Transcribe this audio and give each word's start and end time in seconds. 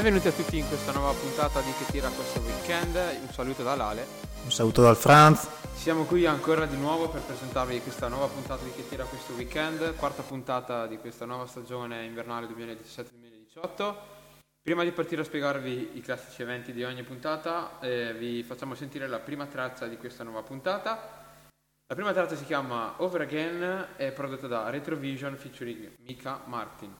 Benvenuti 0.00 0.28
a 0.28 0.32
tutti 0.32 0.56
in 0.56 0.66
questa 0.66 0.92
nuova 0.92 1.12
puntata 1.12 1.60
di 1.60 1.70
Che 1.76 1.92
tira 1.92 2.08
questo 2.08 2.40
weekend. 2.40 2.94
Un 2.94 3.28
saluto 3.34 3.62
da 3.62 3.74
Lale. 3.74 4.06
Un 4.44 4.50
saluto 4.50 4.80
dal 4.80 4.96
Franz. 4.96 5.46
Siamo 5.74 6.04
qui 6.04 6.24
ancora 6.24 6.64
di 6.64 6.78
nuovo 6.78 7.10
per 7.10 7.20
presentarvi 7.20 7.82
questa 7.82 8.08
nuova 8.08 8.26
puntata 8.28 8.64
di 8.64 8.72
Che 8.72 8.88
tira 8.88 9.04
questo 9.04 9.34
weekend, 9.34 9.96
quarta 9.96 10.22
puntata 10.22 10.86
di 10.86 10.96
questa 10.96 11.26
nuova 11.26 11.46
stagione 11.46 12.06
invernale 12.06 12.46
2017-2018. 12.46 13.94
Prima 14.62 14.84
di 14.84 14.92
partire 14.92 15.20
a 15.20 15.24
spiegarvi 15.26 15.90
i 15.92 16.00
classici 16.00 16.40
eventi 16.40 16.72
di 16.72 16.82
ogni 16.82 17.02
puntata, 17.02 17.78
eh, 17.80 18.14
vi 18.14 18.42
facciamo 18.42 18.74
sentire 18.74 19.06
la 19.06 19.18
prima 19.18 19.44
traccia 19.44 19.86
di 19.86 19.98
questa 19.98 20.24
nuova 20.24 20.40
puntata. 20.42 21.26
La 21.86 21.94
prima 21.94 22.14
traccia 22.14 22.36
si 22.36 22.46
chiama 22.46 22.94
Over 23.02 23.20
Again, 23.20 23.88
è 23.96 24.12
prodotta 24.12 24.46
da 24.46 24.70
Retrovision 24.70 25.36
featuring 25.36 25.92
Mika 25.98 26.40
Martin. 26.46 26.96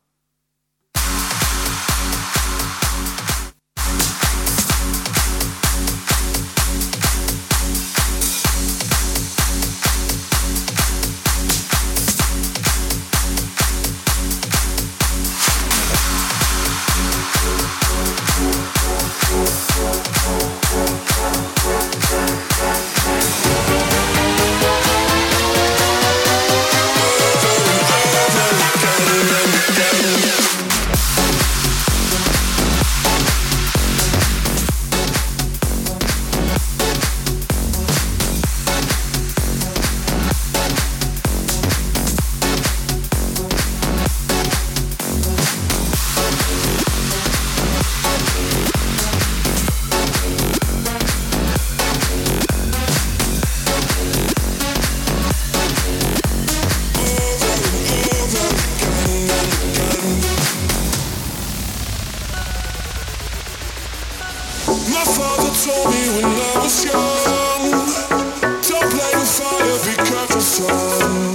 Thank 22.61 23.00
Don't 68.69 68.91
play 68.91 69.11
with 69.15 69.29
fire, 69.29 69.79
be 69.85 69.95
careful, 70.05 70.41
son. 70.41 71.30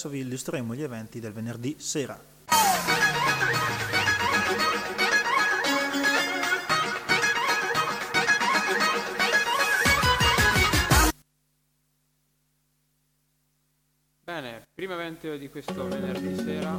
Adesso 0.00 0.08
vi 0.08 0.20
illustreremo 0.20 0.74
gli 0.74 0.82
eventi 0.82 1.20
del 1.20 1.32
venerdì 1.32 1.76
sera. 1.78 2.18
Bene, 14.24 14.68
primo 14.72 14.94
evento 14.94 15.36
di 15.36 15.50
questo 15.50 15.86
venerdì 15.88 16.34
sera 16.36 16.78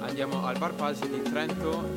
andiamo 0.00 0.46
al 0.46 0.56
Bar 0.58 0.74
Pasi 0.74 1.08
di 1.08 1.20
Trento 1.22 1.95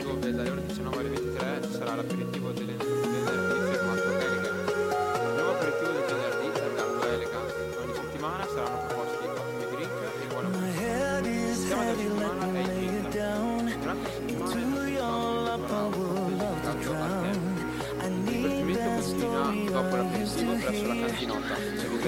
dopo 19.82 19.96
l'aperitivo 19.96 20.54
presso 20.56 20.88
la 20.88 21.06
cantinota, 21.06 21.56
se 21.56 21.86
il 21.86 22.00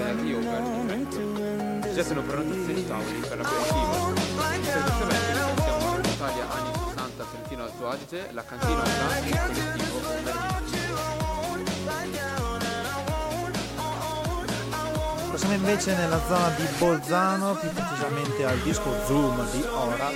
venerdì. 0.84 1.80
Si 1.82 1.94
gettano 1.94 2.22
prenotazioni 2.22 2.86
tavoli 2.86 3.18
per 3.20 3.38
l'aperitivo. 3.38 4.14
Serviziamente 4.62 5.32
siamo 5.62 5.98
Italia 6.02 6.50
anni 6.50 6.72
60 6.88 7.24
Trentino 7.24 7.62
Alto 7.64 7.88
Adige, 7.88 8.28
la 8.32 8.44
cantinota 8.44 9.16
e 9.16 9.28
il 9.28 9.38
collettivo. 9.38 10.00
Passiamo 15.30 15.54
invece 15.54 15.96
nella 15.96 16.20
zona 16.26 16.48
di 16.50 16.64
Bolzano, 16.76 17.54
più 17.54 17.70
precisamente 17.70 18.44
al 18.44 18.58
disco 18.58 18.94
Zoom 19.06 19.50
di 19.50 19.64
Ora, 19.72 20.10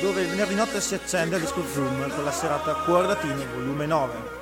dove 0.00 0.22
il 0.22 0.28
venerdì 0.28 0.54
notte 0.54 0.80
si 0.80 0.94
accende 0.94 1.34
al 1.34 1.42
disco 1.42 1.62
Zoom 1.70 2.10
con 2.14 2.24
la 2.24 2.32
serata 2.32 2.72
Cuore 2.84 3.08
Latino 3.08 3.44
volume 3.52 3.84
9. 3.84 4.41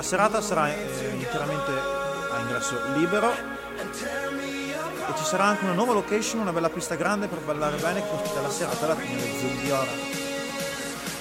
La 0.00 0.06
serata 0.06 0.40
sarà 0.40 0.72
eh, 0.72 1.10
interamente 1.12 1.70
a 1.70 2.38
ingresso 2.40 2.80
libero 2.94 3.30
e 3.30 5.14
ci 5.14 5.24
sarà 5.24 5.44
anche 5.44 5.64
una 5.64 5.74
nuova 5.74 5.92
location, 5.92 6.40
una 6.40 6.54
bella 6.54 6.70
pista 6.70 6.94
grande 6.94 7.26
per 7.26 7.40
ballare 7.40 7.76
bene 7.76 8.00
che 8.00 8.08
ospita 8.08 8.40
la 8.40 8.48
serata 8.48 8.86
latina 8.86 9.20
del 9.20 9.30
Zoom 9.38 9.60
di 9.60 9.70
Ora. 9.70 9.90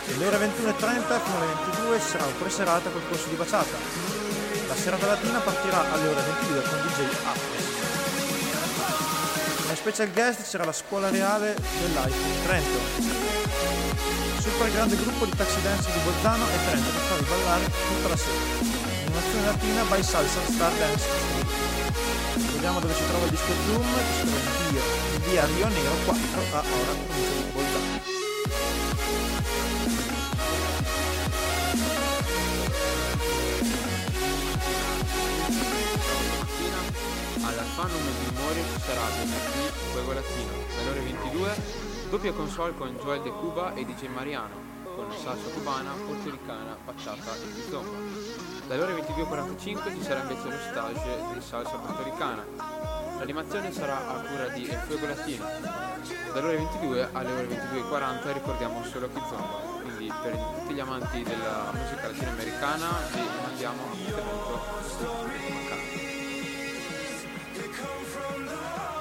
Dalle 0.06 0.26
ore 0.26 0.38
21.30 0.38 0.48
fino 0.80 1.36
alle 1.36 1.46
22 1.66 2.00
ci 2.00 2.08
sarà 2.08 2.24
un 2.24 2.38
pre-serata 2.38 2.90
col 2.90 3.02
corso 3.10 3.28
di 3.28 3.36
baciata. 3.36 3.76
La 4.70 4.76
serata 4.76 5.08
latina 5.08 5.40
partirà 5.40 5.92
alle 5.92 6.08
ore 6.08 6.22
22 6.22 6.62
con 6.62 6.80
DJ 6.88 7.00
Apple. 7.26 7.68
Come 9.62 9.76
special 9.76 10.12
guest 10.14 10.50
c'era 10.50 10.64
la 10.64 10.72
scuola 10.72 11.10
reale 11.10 11.54
dell'Ice 11.82 12.24
di 12.24 12.44
Trento. 12.46 13.28
Super 14.40 14.72
grande 14.72 14.96
gruppo 14.96 15.26
di 15.26 15.36
taxi 15.36 15.62
dance 15.62 15.92
di 15.92 16.00
Bolzano 16.04 16.46
e 16.46 16.66
Trento 16.66 16.90
per 16.90 17.02
farvi 17.02 17.26
ballare 17.30 17.66
tutta 17.66 18.08
la 18.08 18.18
sera. 18.18 18.69
Animazione 19.30 19.46
latina 19.46 19.84
by 19.84 20.02
Salsa 20.02 20.42
Star 20.52 20.74
Dance. 20.74 21.06
Vediamo 22.52 22.80
dove 22.80 22.94
si 22.96 23.06
trova 23.06 23.26
il 23.26 23.30
disco 23.30 23.54
Zoom, 23.68 23.84
che 23.84 24.14
si 24.16 24.22
trova 24.26 24.40
in 25.14 25.22
via, 25.30 25.46
Rio 25.46 25.68
Negro 25.68 25.94
4 26.06 26.42
a 26.42 26.58
Ora, 26.58 26.94
provincia 27.06 27.34
di 27.36 27.52
Bolzano. 27.54 28.02
Alla 37.44 37.64
Fanum 37.64 38.02
di 38.02 38.36
Mori 38.36 38.64
sarà 38.84 39.02
venerdì 39.16 39.70
Fuego 39.92 40.14
Latino, 40.14 40.52
dalle 40.76 40.90
ore 40.90 41.00
22, 41.02 41.56
doppia 42.10 42.34
console 42.34 42.74
con 42.74 42.98
Joel 43.00 43.22
De 43.22 43.30
Cuba 43.30 43.76
e 43.76 43.86
DJ 43.86 44.08
Mariano, 44.12 44.69
con 45.00 45.18
salsa 45.18 45.50
cubana, 45.52 45.92
portoricana, 46.06 46.76
bachata 46.84 47.36
e 47.36 47.54
kizomba. 47.54 47.98
Dalle 48.68 48.82
ore 48.84 48.94
22.45 48.96 49.96
ci 49.96 50.04
sarà 50.04 50.22
invece 50.22 50.44
lo 50.44 50.58
stage 50.70 51.24
di 51.34 51.42
salsa 51.42 51.78
portoricana. 51.78 52.46
L'animazione 53.18 53.72
sarà 53.72 54.08
a 54.10 54.20
cura 54.20 54.48
di 54.50 54.68
El 54.68 54.78
Fuego 54.80 55.08
Latino. 55.08 55.46
Dalle 56.34 56.48
ore 56.48 56.58
22 56.58 57.10
alle 57.14 57.32
ore 57.32 57.48
22.40 57.48 58.34
ricordiamo 58.34 58.84
solo 58.84 59.08
kizomba, 59.08 59.60
quindi 59.82 60.12
per 60.22 60.36
tutti 60.36 60.74
gli 60.74 60.80
amanti 60.80 61.24
della 61.24 61.72
musica 61.72 62.08
latinoamericana 62.08 62.88
vi 63.14 63.22
mandiamo 63.42 63.84
un 63.84 63.98
intervento. 63.98 64.78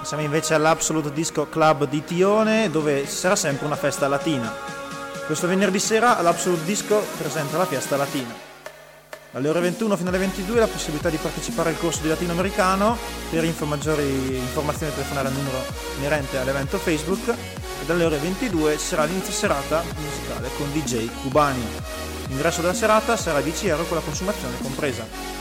Siamo 0.03 0.23
invece 0.23 0.55
all'Absolute 0.55 1.13
Disco 1.13 1.49
Club 1.49 1.87
di 1.87 2.03
Tione 2.03 2.71
dove 2.71 3.05
ci 3.05 3.15
sarà 3.15 3.37
sempre 3.37 3.67
una 3.67 3.77
festa 3.77 4.09
latina. 4.09 4.87
Questo 5.29 5.47
venerdì 5.47 5.79
sera 5.79 6.23
l'Absolute 6.23 6.65
Disco 6.65 7.05
presenta 7.19 7.59
la 7.59 7.67
fiesta 7.67 7.99
latina. 7.99 8.35
Dalle 9.31 9.49
ore 9.51 9.61
21 9.61 9.95
fino 9.99 10.09
alle 10.09 10.17
22 10.17 10.59
la 10.59 10.67
possibilità 10.67 11.11
di 11.11 11.19
partecipare 11.19 11.69
al 11.69 11.79
corso 11.79 12.01
di 12.01 12.09
latino 12.09 12.33
americano. 12.33 12.97
Per 13.29 13.45
info 13.45 13.67
maggiori 13.67 14.39
informazioni 14.39 14.91
telefonare 14.95 15.29
al 15.29 15.35
numero 15.35 15.63
inerente 15.99 16.39
all'evento 16.39 16.79
Facebook 16.79 17.29
e 17.29 17.85
dalle 17.85 18.07
ore 18.07 18.17
22 18.17 18.79
ci 18.79 18.87
sarà 18.87 19.05
l'inizio 19.05 19.35
serata 19.35 19.85
musicale 19.99 20.49
con 20.57 20.73
DJ 20.73 21.11
cubani. 21.21 21.63
L'ingresso 22.29 22.63
della 22.63 22.73
serata 22.73 23.15
sarà 23.19 23.43
10 23.43 23.69
euro 23.69 23.85
con 23.85 23.99
la 23.99 24.03
consumazione 24.03 24.57
compresa. 24.63 25.38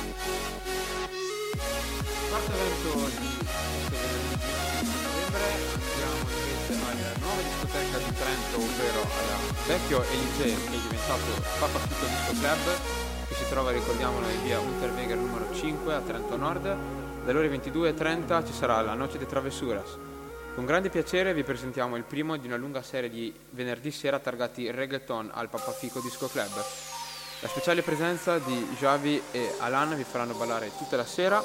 Ovvero 8.68 9.02
alla 9.02 9.38
vecchio 9.66 10.04
Elisee 10.04 10.56
che 10.56 10.76
è 10.76 10.80
diventato 10.80 11.24
Papa 11.60 11.80
Fico 11.80 12.06
Disco 12.06 12.40
Club, 12.40 13.28
che 13.28 13.34
si 13.36 13.50
trova, 13.50 13.72
ricordiamolo, 13.72 14.28
in 14.28 14.44
via 14.44 14.60
Unterweger 14.60 15.18
numero 15.18 15.54
5 15.54 15.94
a 15.94 16.02
Trento 16.02 16.38
Nord. 16.38 16.78
Dalle 17.26 17.38
ore 17.38 17.50
22.30 17.50 18.46
ci 18.46 18.54
sarà 18.54 18.82
la 18.82 18.94
Noce 18.94 19.18
de 19.18 19.26
Travesuras. 19.26 19.98
Con 20.56 20.66
grande 20.66 20.90
piacere 20.90 21.34
vi 21.34 21.44
presentiamo 21.44 21.98
il 21.98 22.04
primo 22.04 22.38
di 22.38 22.48
una 22.48 22.56
lunga 22.56 22.82
serie 22.82 23.10
di 23.10 23.34
venerdì 23.52 23.92
sera 23.92 24.20
targati 24.20 24.72
reggaeton 24.72 25.32
al 25.34 25.50
Papa 25.50 25.72
Fico 25.72 26.00
Disco 26.00 26.28
Club. 26.28 26.54
La 27.42 27.48
speciale 27.48 27.82
presenza 27.82 28.40
di 28.40 28.76
Javi 28.78 29.22
e 29.32 29.54
Alan 29.60 29.96
vi 29.96 30.04
faranno 30.04 30.34
ballare 30.34 30.72
tutta 30.78 30.96
la 30.96 31.06
sera 31.06 31.44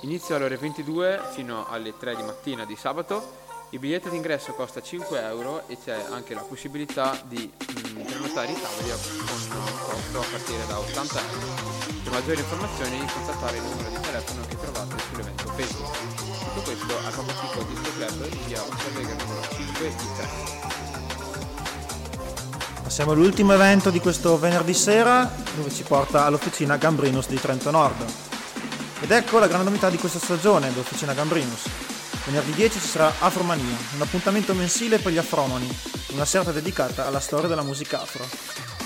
Inizio 0.00 0.36
alle 0.36 0.44
ore 0.44 0.56
22 0.58 1.20
fino 1.32 1.66
alle 1.66 1.96
3 1.96 2.16
di 2.16 2.22
mattina 2.22 2.66
di 2.66 2.76
sabato. 2.76 3.44
Il 3.70 3.80
biglietto 3.80 4.08
d'ingresso 4.08 4.52
costa 4.52 4.80
5 4.80 5.20
euro 5.22 5.64
e 5.66 5.76
c'è 5.82 6.06
anche 6.10 6.34
la 6.34 6.42
possibilità 6.42 7.20
di 7.24 7.50
mm, 7.50 8.00
prenotare 8.04 8.52
i 8.52 8.54
tavoli 8.54 8.90
con 9.26 9.58
un 9.58 9.78
costo 9.82 10.20
a 10.20 10.24
partire 10.30 10.66
da 10.68 10.78
80 10.78 11.18
euro. 11.18 11.74
Per 12.04 12.12
maggiori 12.12 12.38
informazioni 12.38 12.98
contattare 13.12 13.56
il 13.56 13.62
numero 13.64 13.88
di 13.88 14.00
telefono 14.00 14.46
che 14.46 14.56
trovate 14.60 14.94
sull'evento 15.10 15.48
Facebook. 15.56 15.96
Tutto 16.54 16.60
questo 16.62 16.96
al 16.96 17.12
Papa 17.12 17.32
Fico 17.32 17.64
Disco 17.64 17.90
Club 17.96 18.32
in 18.32 18.46
via 18.46 18.62
Unterweger 18.62 19.16
numero 19.16 19.42
5 19.42 19.88
di 19.88 20.04
Trento. 20.14 20.64
Passiamo 22.84 23.10
all'ultimo 23.10 23.52
evento 23.52 23.90
di 23.90 23.98
questo 23.98 24.38
venerdì 24.38 24.74
sera 24.74 25.28
dove 25.56 25.72
ci 25.72 25.82
porta 25.82 26.24
all'officina 26.24 26.76
Gambrinus 26.76 27.26
di 27.26 27.40
Trento 27.40 27.72
Nord. 27.72 28.04
Ed 29.00 29.10
ecco 29.10 29.40
la 29.40 29.48
grande 29.48 29.70
novità 29.70 29.90
di 29.90 29.98
questa 29.98 30.20
stagione 30.20 30.70
dell'Officina 30.70 31.14
Gambrinus. 31.14 31.94
Venerdì 32.26 32.54
10 32.54 32.80
ci 32.80 32.88
sarà 32.88 33.14
Afromania, 33.20 33.76
un 33.94 34.02
appuntamento 34.02 34.52
mensile 34.52 34.98
per 34.98 35.12
gli 35.12 35.16
afromani, 35.16 35.68
una 36.08 36.24
serata 36.24 36.50
dedicata 36.50 37.06
alla 37.06 37.20
storia 37.20 37.46
della 37.46 37.62
musica 37.62 38.02
afro. 38.02 38.26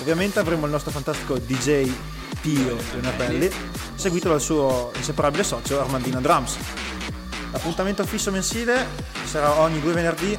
Ovviamente 0.01 0.39
avremo 0.39 0.67
il 0.67 0.71
nostro 0.71 0.91
fantastico 0.91 1.39
DJ 1.39 1.91
Pio 2.43 2.77
Leonardelli, 2.93 3.51
seguito 3.95 4.29
dal 4.29 4.43
suo 4.43 4.93
inseparabile 4.95 5.43
socio 5.43 5.81
Armandina 5.81 6.21
Drums. 6.21 6.59
L'appuntamento 7.51 8.05
fisso 8.05 8.31
mensile 8.31 8.87
sarà 9.25 9.59
ogni 9.61 9.81
due 9.81 9.95
venerdì, 9.95 10.37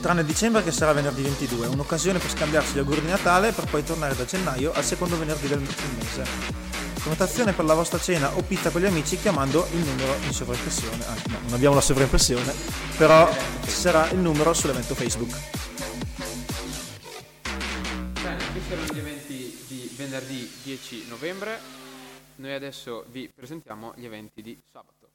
tranne 0.00 0.24
dicembre 0.24 0.64
che 0.64 0.72
sarà 0.72 0.92
venerdì 0.92 1.22
22, 1.22 1.68
un'occasione 1.68 2.18
per 2.18 2.30
scambiarsi 2.30 2.74
gli 2.74 2.78
auguri 2.78 3.00
di 3.00 3.10
Natale 3.10 3.52
per 3.52 3.66
poi 3.66 3.84
tornare 3.84 4.16
da 4.16 4.24
gennaio 4.24 4.72
al 4.72 4.84
secondo 4.84 5.16
venerdì 5.16 5.46
del 5.46 5.60
mese 5.60 6.58
prenotazione 6.98 7.52
per 7.52 7.64
la 7.64 7.74
vostra 7.74 7.98
cena 7.98 8.36
o 8.36 8.42
pizza 8.42 8.70
con 8.70 8.80
gli 8.80 8.86
amici 8.86 9.18
chiamando 9.18 9.66
il 9.72 9.78
numero 9.78 10.14
in 10.24 10.32
sovraimpressione. 10.32 11.04
Ah, 11.06 11.14
no, 11.28 11.38
non 11.44 11.52
abbiamo 11.54 11.74
la 11.74 11.80
sovraimpressione, 11.80 12.52
però 12.96 13.28
ci 13.64 13.70
sarà 13.70 14.08
il 14.10 14.18
numero 14.18 14.52
sull'evento 14.52 14.94
Facebook. 14.94 15.30
Bene, 18.22 18.44
questi 18.52 18.72
erano 18.72 18.92
gli 18.92 18.98
eventi 18.98 19.64
di 19.66 19.90
venerdì 19.96 20.50
10 20.62 21.06
novembre. 21.08 21.58
Noi 22.36 22.52
adesso 22.52 23.04
vi 23.10 23.30
presentiamo 23.34 23.92
gli 23.96 24.04
eventi 24.04 24.42
di 24.42 24.60
sabato. 24.70 25.08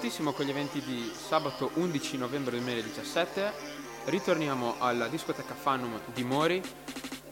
Fortissimo 0.00 0.32
con 0.32 0.46
gli 0.46 0.50
eventi 0.50 0.80
di 0.80 1.12
sabato 1.14 1.72
11 1.74 2.16
novembre 2.16 2.52
2017. 2.52 3.52
Ritorniamo 4.06 4.76
alla 4.78 5.08
discoteca 5.08 5.54
Fanum 5.54 6.00
di 6.14 6.24
Mori 6.24 6.62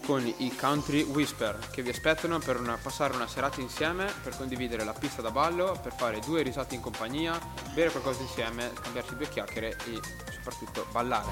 con 0.05 0.23
i 0.27 0.55
Country 0.55 1.03
Whisper 1.03 1.59
che 1.71 1.81
vi 1.81 1.89
aspettano 1.89 2.39
per 2.41 2.61
una- 2.61 2.77
passare 2.77 3.15
una 3.15 3.27
serata 3.27 3.63
insieme, 3.63 4.13
per 4.23 4.37
condividere 4.37 4.85
la 4.85 4.93
pista 4.93 5.23
da 5.23 5.31
ballo, 5.31 5.81
per 5.83 5.95
fare 5.95 6.21
due 6.21 6.43
risate 6.43 6.75
in 6.75 6.83
compagnia, 6.83 7.41
bere 7.73 7.91
qualcosa 7.91 8.21
insieme, 8.21 8.71
scambiarci 8.79 9.17
due 9.17 9.29
chiacchiere 9.31 9.75
e 9.87 9.99
soprattutto 10.35 10.87
ballare. 10.93 11.31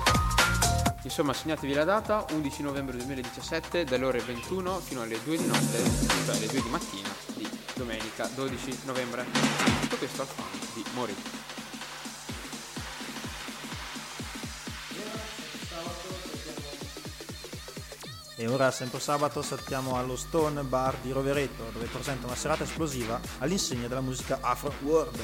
Insomma, 1.03 1.35
segnatevi 1.35 1.75
la 1.75 1.85
data, 1.85 2.25
11 2.31 2.63
novembre 2.63 2.97
2017, 2.97 3.85
dalle 3.85 4.07
ore 4.07 4.21
21 4.21 4.79
fino 4.79 5.03
alle 5.03 5.23
2 5.23 5.37
di 5.37 5.47
notte, 5.47 5.83
cioè 6.25 6.35
alle 6.35 6.47
2 6.47 6.63
di 6.63 6.69
mattina 6.71 7.09
di 7.35 7.47
domenica 7.75 8.27
12 8.35 8.79
novembre. 8.87 9.27
Tutto 9.83 9.97
questo 9.97 10.23
al 10.23 10.29
fan 10.29 10.66
di 10.77 10.85
Mori. 10.93 11.15
E 18.39 18.47
ora, 18.49 18.71
sempre 18.71 19.01
sabato, 19.01 19.41
saltiamo 19.41 19.97
allo 19.97 20.15
Stone 20.15 20.63
Bar 20.63 20.97
di 20.99 21.11
Rovereto, 21.11 21.71
dove 21.73 21.87
presenta 21.87 22.27
una 22.27 22.37
serata 22.37 22.65
esplosiva 22.65 23.19
all'insegna 23.39 23.89
della 23.89 24.03
musica 24.03 24.39
Afro 24.43 24.75
World. 24.83 25.19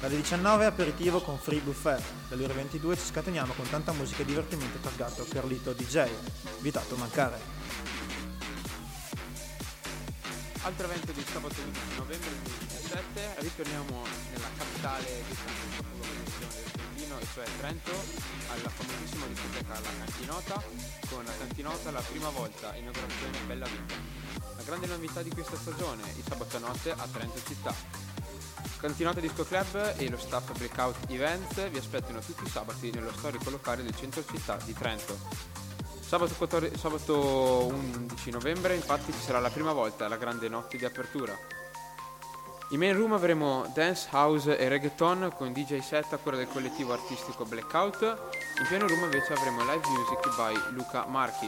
Dalle 0.00 0.16
19 0.16 0.64
aperitivo 0.66 1.20
con 1.20 1.38
free 1.38 1.60
buffet, 1.60 2.02
dalle 2.28 2.44
ore 2.44 2.54
22 2.54 2.96
ci 2.96 3.04
scateniamo 3.04 3.52
con 3.52 3.68
tanta 3.70 3.92
musica 3.92 4.22
e 4.22 4.24
divertimento 4.24 4.78
targato 4.78 5.24
per 5.24 5.44
Lito 5.44 5.72
DJ. 5.72 6.08
Invitato 6.56 6.96
a 6.96 6.98
mancare. 6.98 7.38
Altro 10.62 10.86
evento 10.86 11.12
di 11.12 11.24
sabato 11.30 11.54
11 11.60 11.80
novembre 11.96 12.63
2017, 12.94 13.40
ritorniamo 13.40 14.02
nella 14.30 14.48
capitale 14.56 15.22
di 15.26 15.34
Trentino, 16.70 17.18
e 17.18 17.26
cioè 17.34 17.44
Trento, 17.58 17.90
alla 17.90 18.68
famosissima 18.68 19.26
discoteca 19.26 19.80
La 19.80 19.90
Cantinota, 19.98 20.62
con 21.10 21.24
la 21.24 21.32
Cantinota 21.36 21.90
la 21.90 22.00
prima 22.00 22.28
volta 22.28 22.76
inaugurazione 22.76 23.38
Bella 23.46 23.66
Vita. 23.66 23.94
La 24.56 24.62
grande 24.62 24.86
novità 24.86 25.22
di 25.22 25.30
questa 25.30 25.56
stagione, 25.56 26.02
il 26.16 26.22
sabato 26.22 26.58
notte 26.60 26.92
a 26.92 27.08
Trento 27.12 27.40
città. 27.44 27.74
Cantinota 28.78 29.18
Disco 29.18 29.44
Club 29.44 29.94
e 29.96 30.08
lo 30.08 30.18
staff 30.18 30.52
Breakout 30.56 31.10
Events 31.10 31.68
vi 31.70 31.78
aspettano 31.78 32.20
tutti 32.20 32.44
i 32.44 32.48
sabati 32.48 32.92
nello 32.92 33.12
storico 33.12 33.50
locale 33.50 33.82
del 33.82 33.96
centro 33.96 34.24
città 34.24 34.56
di 34.64 34.72
Trento. 34.72 35.18
Sabato, 36.00 36.34
14, 36.34 36.78
sabato 36.78 37.66
11 37.66 38.30
novembre 38.30 38.76
infatti 38.76 39.10
ci 39.10 39.20
sarà 39.20 39.40
la 39.40 39.50
prima 39.50 39.72
volta 39.72 40.06
la 40.06 40.16
grande 40.16 40.48
notte 40.48 40.76
di 40.76 40.84
apertura. 40.84 41.63
In 42.70 42.78
main 42.78 42.96
room 42.96 43.12
avremo 43.12 43.70
dance, 43.74 44.08
house 44.10 44.56
e 44.56 44.68
reggaeton 44.68 45.32
con 45.36 45.52
DJ 45.52 45.80
set 45.80 46.12
a 46.12 46.16
cura 46.16 46.36
del 46.36 46.48
collettivo 46.48 46.94
artistico 46.94 47.44
Blackout. 47.44 48.00
In 48.58 48.66
piano 48.66 48.86
room 48.86 49.04
invece 49.04 49.34
avremo 49.34 49.60
live 49.60 49.86
music 49.88 50.34
by 50.34 50.74
Luca 50.74 51.04
Marchi. 51.06 51.46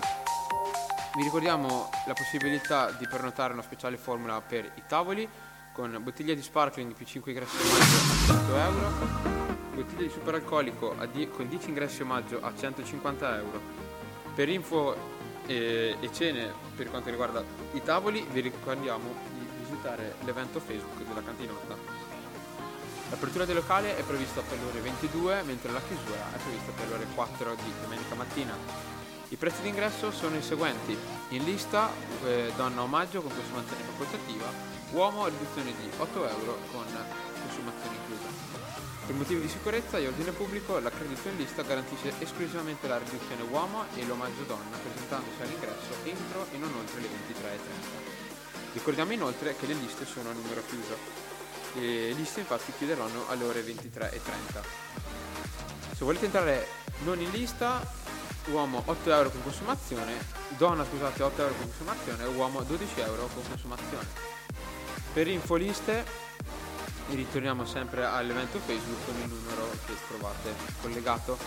Vi 1.16 1.22
ricordiamo 1.22 1.88
la 2.06 2.12
possibilità 2.12 2.90
di 2.90 3.06
prenotare 3.08 3.54
una 3.54 3.62
speciale 3.62 3.96
formula 3.96 4.40
per 4.42 4.70
i 4.76 4.82
tavoli 4.86 5.26
con 5.72 5.98
bottiglia 6.02 6.34
di 6.34 6.42
sparkling 6.42 6.92
più 6.92 7.06
5 7.06 7.32
ingressi 7.32 7.56
omaggio 7.56 7.96
a 7.96 8.26
100 8.26 8.56
euro, 8.56 8.92
bottiglia 9.74 10.02
di 10.02 10.10
superalcolico 10.10 10.94
die- 11.10 11.30
con 11.30 11.48
10 11.48 11.68
ingressi 11.70 12.02
omaggio 12.02 12.40
a 12.42 12.52
150 12.54 13.36
euro. 13.36 13.60
Per 14.34 14.48
info 14.50 14.94
e, 15.46 15.96
e 15.98 16.12
cene 16.12 16.52
per 16.76 16.90
quanto 16.90 17.08
riguarda 17.08 17.42
i 17.72 17.82
tavoli 17.82 18.26
vi 18.30 18.40
ricordiamo 18.40 19.35
visitare 19.68 20.14
l'evento 20.24 20.60
Facebook 20.60 21.02
della 21.06 21.22
cantinota. 21.22 21.76
L'apertura 23.10 23.44
del 23.44 23.56
locale 23.56 23.96
è 23.96 24.02
prevista 24.02 24.40
per 24.40 24.58
le 24.58 24.64
ore 24.64 24.80
22, 24.80 25.42
mentre 25.42 25.70
la 25.72 25.80
chiusura 25.80 26.32
è 26.32 26.38
prevista 26.38 26.72
per 26.72 26.88
le 26.88 26.94
ore 26.94 27.06
4 27.14 27.54
di 27.54 27.72
domenica 27.82 28.14
mattina. 28.14 28.54
I 29.28 29.36
prezzi 29.36 29.62
d'ingresso 29.62 30.10
sono 30.10 30.36
i 30.36 30.42
seguenti. 30.42 30.96
In 31.30 31.44
lista 31.44 31.90
eh, 32.24 32.52
donna 32.56 32.82
omaggio 32.82 33.22
con 33.22 33.32
consumazione 33.32 33.82
facoltativa, 33.82 34.46
uomo 34.92 35.26
riduzione 35.26 35.72
di 35.80 35.90
8 35.96 36.28
euro 36.28 36.58
con 36.72 36.84
consumazione 37.42 37.96
inclusa. 37.96 38.64
Per 39.06 39.14
motivi 39.14 39.40
di 39.40 39.48
sicurezza 39.48 39.98
e 39.98 40.06
ordine 40.08 40.32
pubblico, 40.32 40.80
l'accredito 40.80 41.28
in 41.28 41.36
lista 41.36 41.62
garantisce 41.62 42.12
esclusivamente 42.18 42.88
la 42.88 42.98
riduzione 42.98 43.42
uomo 43.50 43.84
e 43.94 44.04
l'omaggio 44.04 44.42
donna, 44.46 44.76
presentandosi 44.82 45.42
all'ingresso 45.42 45.94
entro 46.02 46.46
e 46.50 46.56
non 46.58 46.74
oltre 46.74 47.00
le 47.00 47.06
23.30. 47.06 48.05
Ricordiamo 48.76 49.12
inoltre 49.14 49.56
che 49.56 49.66
le 49.66 49.72
liste 49.72 50.04
sono 50.04 50.28
a 50.28 50.32
numero 50.34 50.62
chiuso. 50.68 50.98
Le 51.72 52.12
liste 52.12 52.40
infatti 52.40 52.72
chiuderanno 52.76 53.26
alle 53.28 53.44
ore 53.44 53.62
23.30. 53.62 54.20
Se 55.96 56.04
volete 56.04 56.26
entrare 56.26 56.66
non 57.04 57.18
in 57.18 57.30
lista, 57.30 57.80
uomo 58.48 58.82
8 58.84 59.10
euro 59.10 59.30
con 59.30 59.42
consumazione, 59.42 60.12
donna 60.58 60.84
scusate 60.84 61.22
8 61.22 61.40
euro 61.40 61.54
con 61.54 61.64
consumazione, 61.68 62.24
uomo 62.26 62.62
12 62.64 63.00
euro 63.00 63.30
con 63.32 63.48
consumazione. 63.48 64.06
Per 65.14 65.26
infoliste 65.26 66.04
ritorniamo 67.12 67.64
sempre 67.64 68.04
all'evento 68.04 68.58
Facebook 68.58 69.06
con 69.06 69.14
il 69.22 69.28
numero 69.28 69.70
che 69.86 69.94
trovate 70.06 70.54
collegato. 70.82 71.38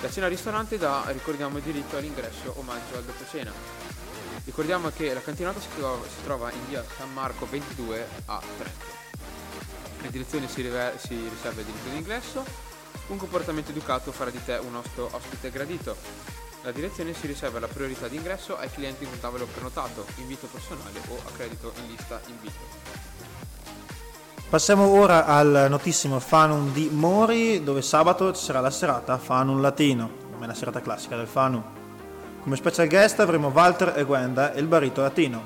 La 0.00 0.10
cena 0.10 0.26
al 0.26 0.32
ristorante 0.32 0.76
dà, 0.76 1.04
ricordiamo, 1.06 1.60
diritto 1.60 1.96
all'ingresso 1.96 2.52
omaggio 2.58 2.96
al 2.96 3.04
dopo 3.04 3.24
cena. 3.30 4.05
Ricordiamo 4.46 4.90
che 4.90 5.12
la 5.12 5.20
cantinata 5.20 5.58
si 5.58 5.66
trova, 5.76 6.06
si 6.06 6.22
trova 6.22 6.52
in 6.52 6.68
via 6.68 6.84
San 6.96 7.12
Marco 7.12 7.48
22 7.50 8.06
a 8.26 8.40
Trento. 8.56 8.84
La 10.02 10.08
direzione 10.08 10.48
si, 10.48 10.62
river- 10.62 10.96
si 11.04 11.16
riserva 11.28 11.60
il 11.62 11.66
diritto 11.66 11.88
d'ingresso. 11.88 12.44
Un 13.08 13.16
comportamento 13.16 13.72
educato 13.72 14.12
farà 14.12 14.30
di 14.30 14.42
te 14.44 14.54
un 14.62 14.70
nostro 14.70 15.08
ospite 15.10 15.50
gradito. 15.50 15.96
La 16.62 16.70
direzione 16.70 17.12
si 17.12 17.26
riserva 17.26 17.58
la 17.58 17.66
priorità 17.66 18.06
d'ingresso 18.06 18.56
ai 18.56 18.70
clienti 18.70 19.04
con 19.04 19.18
tavolo 19.18 19.46
prenotato, 19.46 20.06
invito 20.18 20.46
personale 20.46 21.00
o 21.08 21.16
a 21.26 21.30
credito 21.34 21.72
in 21.78 21.88
lista 21.88 22.20
invito. 22.28 22.58
Passiamo 24.48 24.86
ora 24.86 25.26
al 25.26 25.66
notissimo 25.68 26.20
Fanum 26.20 26.72
di 26.72 26.88
Mori, 26.88 27.64
dove 27.64 27.82
sabato 27.82 28.32
ci 28.32 28.44
sarà 28.44 28.60
la 28.60 28.70
serata 28.70 29.18
Fanum 29.18 29.60
Latino, 29.60 30.08
come 30.30 30.46
la 30.46 30.54
serata 30.54 30.80
classica 30.80 31.16
del 31.16 31.26
Fanum. 31.26 31.75
Come 32.46 32.58
special 32.58 32.86
guest 32.86 33.18
avremo 33.18 33.48
Walter 33.48 33.94
e 33.96 34.04
Gwenda 34.04 34.52
e 34.52 34.60
il 34.60 34.68
barito 34.68 35.00
latino. 35.00 35.42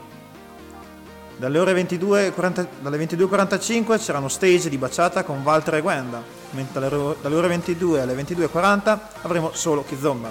Dalle 1.38 1.58
ore 1.58 1.72
22.45 1.72 2.68
22 2.82 3.96
c'erano 3.96 4.28
stage 4.28 4.68
di 4.68 4.76
baciata 4.76 5.24
con 5.24 5.40
Walter 5.42 5.76
e 5.76 5.80
Gwenda, 5.80 6.22
mentre 6.50 6.90
dalle 7.22 7.34
ore 7.34 7.48
22 7.48 8.02
alle 8.02 8.14
22.40 8.14 8.98
avremo 9.22 9.50
solo 9.54 9.82
Kizomba. 9.82 10.30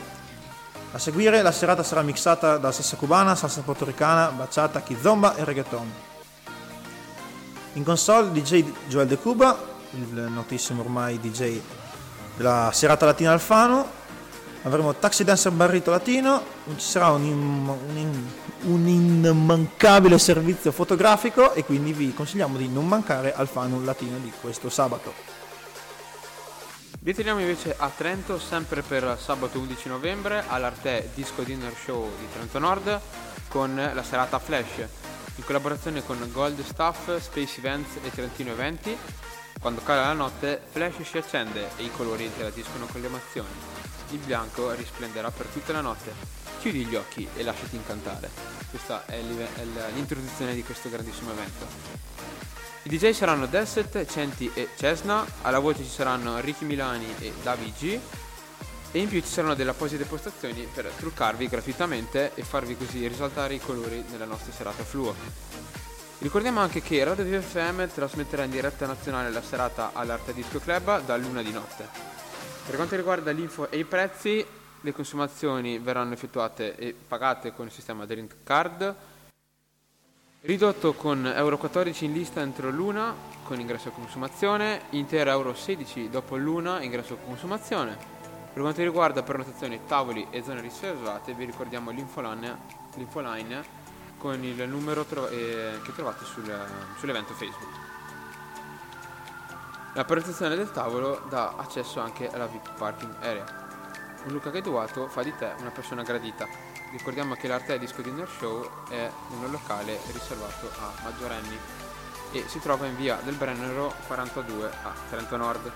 A 0.92 1.00
seguire 1.00 1.42
la 1.42 1.52
serata 1.52 1.82
sarà 1.82 2.04
mixata 2.04 2.58
da 2.58 2.72
salsa 2.72 2.98
cubana, 2.98 3.34
salsa 3.34 3.62
portoricana, 3.62 4.28
baciata, 4.28 4.82
kizomba 4.82 5.36
e 5.38 5.44
reggaeton. 5.44 5.92
In 7.74 7.84
console 7.84 8.32
DJ 8.32 8.72
Joel 8.88 9.08
De 9.08 9.18
Cuba, 9.18 9.58
il 9.94 10.28
notissimo 10.30 10.82
ormai 10.82 11.20
DJ 11.20 11.60
della 12.38 12.70
serata 12.72 13.08
latina 13.08 13.32
Alfano, 13.32 13.98
avremo 14.64 14.94
Taxi 14.96 15.24
Dancer 15.24 15.52
Barrito 15.52 15.92
Latino, 15.92 16.44
ci 16.76 16.86
sarà 16.86 17.12
un, 17.12 17.24
un, 17.24 18.26
un, 18.64 18.88
immancabile 18.88 20.18
servizio 20.18 20.72
fotografico 20.72 21.54
e 21.54 21.64
quindi 21.64 21.94
vi 21.94 22.14
consigliamo 22.14 22.58
di 22.58 22.68
non 22.68 22.88
mancare 22.88 23.34
al 23.34 23.48
Fanum 23.48 23.86
Latino 23.86 24.18
di 24.18 24.32
questo 24.42 24.70
sabato. 24.70 25.14
Vi 27.02 27.14
teniamo 27.14 27.40
invece 27.40 27.74
a 27.78 27.90
Trento 27.96 28.38
sempre 28.38 28.82
per 28.82 29.18
sabato 29.18 29.58
11 29.60 29.88
novembre 29.88 30.44
all'Arte 30.46 31.12
Disco 31.14 31.44
Dinner 31.44 31.74
Show 31.74 32.12
di 32.20 32.28
Trento 32.34 32.60
Nord 32.60 33.00
con 33.48 33.74
la 33.76 34.04
serata 34.04 34.38
Flash 34.38 34.88
in 35.36 35.46
collaborazione 35.46 36.04
con 36.04 36.30
Gold 36.34 36.62
Staff, 36.66 37.18
Space 37.22 37.60
Events 37.60 37.96
e 38.04 38.12
Trentino 38.12 38.52
Eventi. 38.52 38.96
Quando 39.62 39.82
cala 39.82 40.08
la 40.08 40.14
notte, 40.14 40.62
Flash 40.70 41.02
si 41.04 41.18
accende 41.18 41.70
e 41.78 41.84
i 41.84 41.92
colori 41.96 42.26
interagiscono 42.26 42.86
con 42.86 43.00
le 43.00 43.08
emozioni 43.08 43.79
il 44.12 44.20
bianco 44.20 44.72
risplenderà 44.72 45.32
per 45.32 45.48
tutta 45.48 45.74
la 45.74 45.82
notte. 45.82 46.14
Chiudi 46.60 46.86
gli 46.86 46.96
occhi 46.96 47.28
e 47.36 47.44
lasciati 47.44 47.76
incantare. 47.76 48.30
Questa 48.70 49.06
è 49.06 49.22
l'introduzione 49.22 50.54
di 50.54 50.64
questo 50.64 50.90
grandissimo 50.90 51.32
evento. 51.32 51.66
I 52.84 52.90
DJ 52.90 53.12
saranno 53.12 53.46
Delset, 53.46 54.06
Centi 54.06 54.50
e 54.54 54.70
Cesna, 54.76 55.26
alla 55.42 55.60
voce 55.60 55.84
ci 55.84 55.90
saranno 55.90 56.40
Ricky 56.40 56.66
Milani 56.66 57.14
e 57.20 57.34
Davi 57.44 57.74
G 57.78 58.00
e 58.92 59.00
in 59.00 59.08
più 59.08 59.22
ci 59.22 59.28
saranno 59.28 59.54
delle 59.54 59.72
apposite 59.72 60.06
postazioni 60.06 60.68
per 60.74 60.92
truccarvi 60.98 61.48
gratuitamente 61.48 62.32
e 62.34 62.44
farvi 62.44 62.76
così 62.76 63.08
risaltare 63.08 63.54
i 63.54 63.60
colori 63.60 64.04
nella 64.10 64.26
nostra 64.26 64.52
serata 64.52 64.84
fluo. 64.84 65.14
Ricordiamo 66.20 66.60
anche 66.60 66.82
che 66.82 67.04
Radio 67.04 67.24
VFM 67.24 67.88
trasmetterà 67.94 68.44
in 68.44 68.52
diretta 68.52 68.86
nazionale 68.86 69.30
la 69.30 69.42
serata 69.42 69.92
all'Arte 69.94 70.34
Disco 70.34 70.60
Club 70.60 71.04
da 71.06 71.16
luna 71.16 71.42
di 71.42 71.52
notte. 71.52 72.19
Per 72.70 72.78
quanto 72.78 72.96
riguarda 72.96 73.32
l'info 73.32 73.72
e 73.72 73.80
i 73.80 73.84
prezzi, 73.84 74.46
le 74.82 74.92
consumazioni 74.92 75.80
verranno 75.80 76.14
effettuate 76.14 76.76
e 76.76 76.94
pagate 76.94 77.52
con 77.52 77.66
il 77.66 77.72
sistema 77.72 78.06
Drink 78.06 78.44
Card, 78.44 78.96
ridotto 80.42 80.94
con 80.94 81.26
Euro 81.26 81.58
14 81.58 82.06
in 82.06 82.14
lista 82.14 82.42
entro 82.42 82.70
l'una 82.70 83.12
con 83.42 83.60
ingresso 83.60 83.88
e 83.88 83.92
consumazione, 83.92 84.82
intero 84.92 85.32
Euro 85.32 85.56
16 85.56 86.12
dopo 86.12 86.36
l'una 86.36 86.84
ingresso 86.84 87.16
e 87.16 87.26
consumazione. 87.26 87.98
Per 88.54 88.62
quanto 88.62 88.84
riguarda 88.84 89.24
prenotazioni, 89.24 89.80
tavoli 89.88 90.28
e 90.30 90.44
zone 90.44 90.62
riservate, 90.62 91.34
vi 91.34 91.46
ricordiamo 91.46 91.90
l'infoline, 91.90 92.56
l'infoline 92.98 93.64
con 94.16 94.44
il 94.44 94.70
numero 94.70 95.06
tro- 95.06 95.28
eh, 95.28 95.80
che 95.82 95.92
trovate 95.96 96.24
sul, 96.24 96.56
sull'evento 97.00 97.34
Facebook. 97.34 97.99
La 100.00 100.06
protezione 100.06 100.56
del 100.56 100.72
tavolo 100.72 101.24
dà 101.28 101.56
accesso 101.58 102.00
anche 102.00 102.30
alla 102.32 102.46
VIP 102.46 102.70
parking 102.78 103.16
area. 103.20 103.44
Un 104.24 104.32
Luca 104.32 104.50
graduato 104.50 105.10
fa 105.10 105.24
di 105.24 105.36
te 105.36 105.52
una 105.60 105.72
persona 105.72 106.04
gradita. 106.04 106.48
Ricordiamo 106.94 107.36
che 107.36 107.50
l'Arte 107.50 107.78
Disco 107.78 108.02
Dinner 108.02 108.26
Show 108.40 108.66
è 108.88 109.12
un 109.32 109.52
locale 109.52 110.00
riservato 110.14 110.72
a 110.80 110.94
maggiorenni 111.04 111.58
e 112.32 112.46
si 112.48 112.62
trova 112.62 112.86
in 112.86 112.96
via 112.96 113.20
del 113.26 113.36
Brennero 113.36 113.94
42 114.08 114.68
a 114.68 114.94
Trento 115.10 115.36
Nord. 115.36 115.70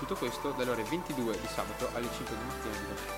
Tutto 0.00 0.16
questo 0.16 0.50
dalle 0.58 0.70
ore 0.70 0.82
22 0.82 1.38
di 1.40 1.46
sabato 1.46 1.88
alle 1.94 2.08
5 2.12 2.34
di 2.34 2.42
mattina 2.48 2.72
di 2.72 2.82
domenica. 2.82 3.12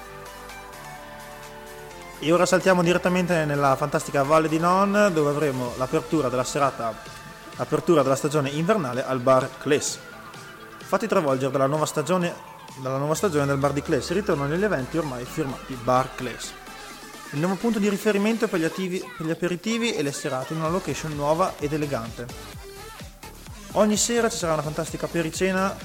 E 2.18 2.32
ora 2.32 2.44
saltiamo 2.44 2.82
direttamente 2.82 3.46
nella 3.46 3.76
fantastica 3.76 4.24
Valle 4.24 4.48
di 4.48 4.58
Non 4.58 5.08
dove 5.10 5.30
avremo 5.30 5.72
l'apertura 5.78 6.28
della 6.28 6.44
serata, 6.44 6.92
apertura 7.56 8.02
della 8.02 8.14
stagione 8.14 8.50
invernale 8.50 9.02
al 9.02 9.20
bar 9.20 9.48
Class. 9.56 10.08
Fatti 10.90 11.06
travolgere 11.06 11.52
dalla 11.52 11.68
nuova 11.68 11.86
stagione 11.86 12.34
dalla 12.78 12.96
nuova 12.96 13.14
stagione 13.14 13.46
del 13.46 13.58
Bar 13.58 13.72
di 13.72 13.80
Class 13.80 14.10
ritornano 14.10 14.56
gli 14.56 14.64
eventi 14.64 14.98
ormai 14.98 15.24
firmati 15.24 15.72
Bar 15.74 16.16
Class. 16.16 16.50
Il 17.30 17.38
nuovo 17.38 17.54
punto 17.54 17.78
di 17.78 17.88
riferimento 17.88 18.48
per 18.48 18.58
gli, 18.58 18.64
attivi, 18.64 19.00
per 19.16 19.24
gli 19.24 19.30
aperitivi 19.30 19.94
e 19.94 20.02
le 20.02 20.10
serate 20.10 20.52
in 20.52 20.58
una 20.58 20.68
location 20.68 21.14
nuova 21.14 21.54
ed 21.60 21.72
elegante. 21.72 22.26
Ogni 23.74 23.96
sera 23.96 24.28
ci 24.28 24.38
sarà 24.38 24.54
una 24.54 24.62
fantastica 24.62 25.06
pericena, 25.06 25.76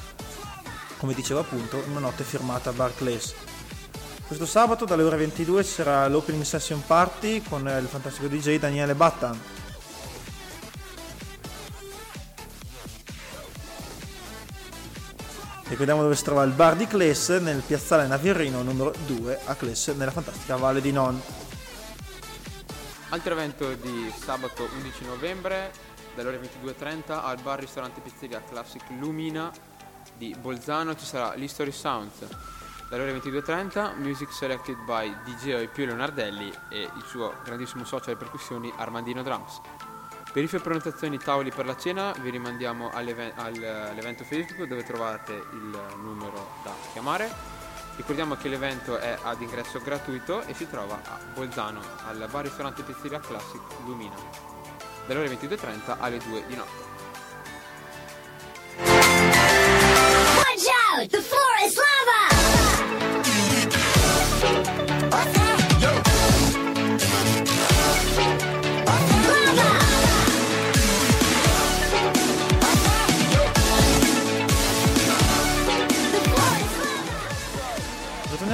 come 0.97 1.13
dicevo 1.13 1.41
appunto, 1.41 1.83
una 1.87 1.99
notte 1.99 2.23
firmata 2.23 2.71
Bar 2.71 2.95
Class. 2.95 3.35
Questo 4.25 4.47
sabato 4.47 4.85
dalle 4.85 5.03
ore 5.03 5.17
22 5.17 5.63
ci 5.63 5.71
sarà 5.71 6.07
l'opening 6.07 6.43
session 6.43 6.81
party 6.83 7.43
con 7.47 7.61
il 7.79 7.87
fantastico 7.87 8.25
DJ 8.25 8.57
Daniele 8.57 8.95
Battan 8.95 9.39
Ricordiamo 15.67 16.03
dove 16.03 16.15
si 16.15 16.23
trova 16.23 16.43
il 16.43 16.51
bar 16.51 16.75
di 16.75 16.85
Cles 16.85 17.29
nel 17.29 17.63
piazzale 17.65 18.05
Navirino 18.05 18.61
numero 18.61 18.93
2 19.07 19.39
a 19.45 19.55
Cles 19.55 19.87
nella 19.87 20.11
fantastica 20.11 20.57
Valle 20.57 20.79
di 20.79 20.91
Non. 20.91 21.19
Altro 23.09 23.33
evento 23.33 23.73
di 23.73 24.13
sabato 24.15 24.69
11 24.77 25.05
novembre 25.05 25.71
dalle 26.13 26.29
ore 26.29 26.41
22.30 26.63 27.19
al 27.19 27.41
bar 27.41 27.59
ristorante 27.59 27.99
pizzeria 27.99 28.43
Classic 28.47 28.83
Lumina 28.99 29.51
di 30.15 30.35
Bolzano 30.39 30.95
ci 30.95 31.05
sarà 31.05 31.33
l'History 31.33 31.71
Sounds. 31.71 32.27
Dalle 32.87 33.01
ore 33.01 33.17
22.30 33.17 33.97
music 33.97 34.31
selected 34.31 34.77
by 34.85 35.11
DJ 35.25 35.67
Pio 35.69 35.87
Leonardelli 35.87 36.53
e 36.69 36.81
il 36.81 37.03
suo 37.07 37.33
grandissimo 37.43 37.83
socio 37.85 38.11
alle 38.11 38.17
percussioni 38.17 38.71
Armandino 38.77 39.23
Drums. 39.23 39.59
Info 40.37 40.57
e 40.57 40.59
prenotazioni 40.59 41.17
tavoli 41.17 41.49
per 41.49 41.65
la 41.65 41.77
cena 41.77 42.13
vi 42.19 42.29
rimandiamo 42.29 42.91
all'evento 42.91 44.23
Facebook 44.25 44.67
dove 44.67 44.83
trovate 44.83 45.31
il 45.31 45.95
numero 46.01 46.57
da 46.61 46.71
chiamare. 46.91 47.31
Ricordiamo 47.95 48.35
che 48.35 48.49
l'evento 48.49 48.97
è 48.97 49.17
ad 49.23 49.41
ingresso 49.41 49.79
gratuito 49.79 50.43
e 50.43 50.53
si 50.53 50.69
trova 50.69 50.99
a 51.03 51.17
Bolzano, 51.33 51.79
al 52.05 52.27
bar 52.29 52.43
ristorante 52.43 52.83
pizzeria 52.83 53.21
Classic 53.21 53.61
Lumina, 53.85 54.15
dalle 55.07 55.19
ore 55.21 55.29
22.30 55.29 55.95
alle 55.99 56.17
2 56.17 56.43
di 56.47 56.55
notte. 56.55 56.83
Watch 60.35 60.67
out! 60.91 61.09
The 61.09 61.21
floor 61.21 61.55
is 61.65 61.75
lava! 61.77 62.33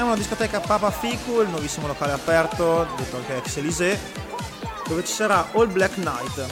Torniamo 0.01 0.19
alla 0.19 0.27
discoteca 0.27 0.65
Papa 0.65 0.89
Ficu, 0.89 1.41
il 1.41 1.49
nuovissimo 1.49 1.85
locale 1.85 2.13
aperto, 2.13 2.87
detto 2.97 3.17
anche 3.17 3.37
ex 3.37 3.57
Elysée, 3.57 3.99
dove 4.87 5.05
ci 5.05 5.13
sarà 5.13 5.49
All 5.51 5.71
Black 5.71 5.97
Night. 5.97 6.43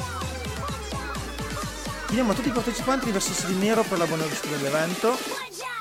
Chiediamo 2.06 2.32
a 2.32 2.36
tutti 2.36 2.50
i 2.50 2.52
partecipanti 2.52 3.06
di 3.06 3.12
vestirsi 3.12 3.48
di 3.48 3.56
nero 3.56 3.82
per 3.82 3.98
la 3.98 4.06
buona 4.06 4.26
vista 4.26 4.46
dell'evento, 4.50 5.18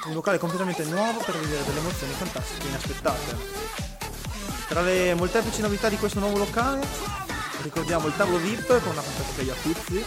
un 0.07 0.15
locale 0.15 0.39
completamente 0.39 0.83
nuovo 0.85 1.21
per 1.21 1.37
vedere 1.37 1.63
delle 1.67 1.81
emozioni 1.81 2.15
fantastiche 2.15 2.65
e 2.65 2.69
inaspettate. 2.69 3.37
Tra 4.69 4.81
le 4.81 5.13
molteplici 5.13 5.61
novità 5.61 5.91
di 5.91 5.99
questo 5.99 6.21
nuovo 6.21 6.39
locale 6.39 6.87
ricordiamo 7.61 8.07
il 8.07 8.17
tavolo 8.17 8.39
VIP 8.39 8.81
con 8.81 8.93
una 8.93 9.03
fantastica 9.03 9.43
jacuzzi, 9.43 10.07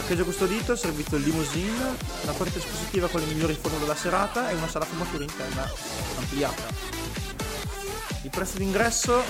parcheggio 0.00 0.24
custodito, 0.24 0.74
servizio 0.76 1.18
limousine, 1.18 1.94
una 2.22 2.32
corrente 2.32 2.58
espositiva 2.58 3.06
con 3.08 3.20
le 3.20 3.26
migliori 3.26 3.52
forme 3.52 3.78
della 3.80 3.94
serata 3.94 4.48
e 4.48 4.54
una 4.54 4.66
sala 4.66 4.86
fumatura 4.86 5.24
interna 5.24 5.70
ampliata. 6.16 6.62
I 8.22 8.28
prezzi 8.30 8.56
d'ingresso 8.56 9.22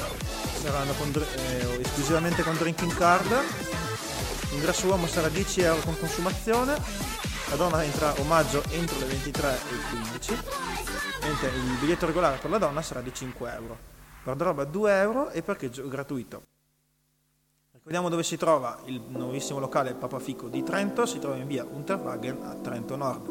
saranno 0.63 0.95
eh, 1.35 1.81
esclusivamente 1.81 2.45
con 2.45 2.57
drinking 2.57 2.95
card, 2.95 3.37
l'ingresso 4.51 4.87
uomo 4.87 5.09
sarà 5.09 5.29
10 5.29 5.61
euro 5.63 5.81
con 5.81 5.99
consumazione, 5.99 6.79
la 7.49 7.57
donna 7.57 7.83
entra 7.83 8.15
omaggio 8.21 8.63
entro 8.71 8.97
le 9.01 9.07
23 9.07 9.49
e 9.49 9.91
15, 9.91 10.39
mentre 11.23 11.49
il 11.49 11.79
biglietto 11.81 12.07
regolare 12.07 12.39
per 12.39 12.49
la 12.49 12.59
donna 12.59 12.81
sarà 12.81 13.01
di 13.01 13.13
5 13.13 13.53
euro. 13.53 13.79
Guardaroba 14.23 14.65
2 14.65 15.01
euro 15.01 15.31
e 15.31 15.43
parcheggio 15.43 15.89
gratuito. 15.89 16.50
Vediamo 17.83 18.11
dove 18.11 18.23
si 18.23 18.37
trova 18.37 18.79
il 18.85 19.01
nuovissimo 19.09 19.59
locale 19.59 19.95
Papa 19.95 20.19
Fico 20.19 20.49
di 20.49 20.62
Trento, 20.62 21.07
si 21.07 21.19
trova 21.19 21.37
in 21.37 21.47
via 21.47 21.64
Unterwagen 21.64 22.38
a 22.43 22.55
Trento 22.55 22.95
Nord. 22.95 23.29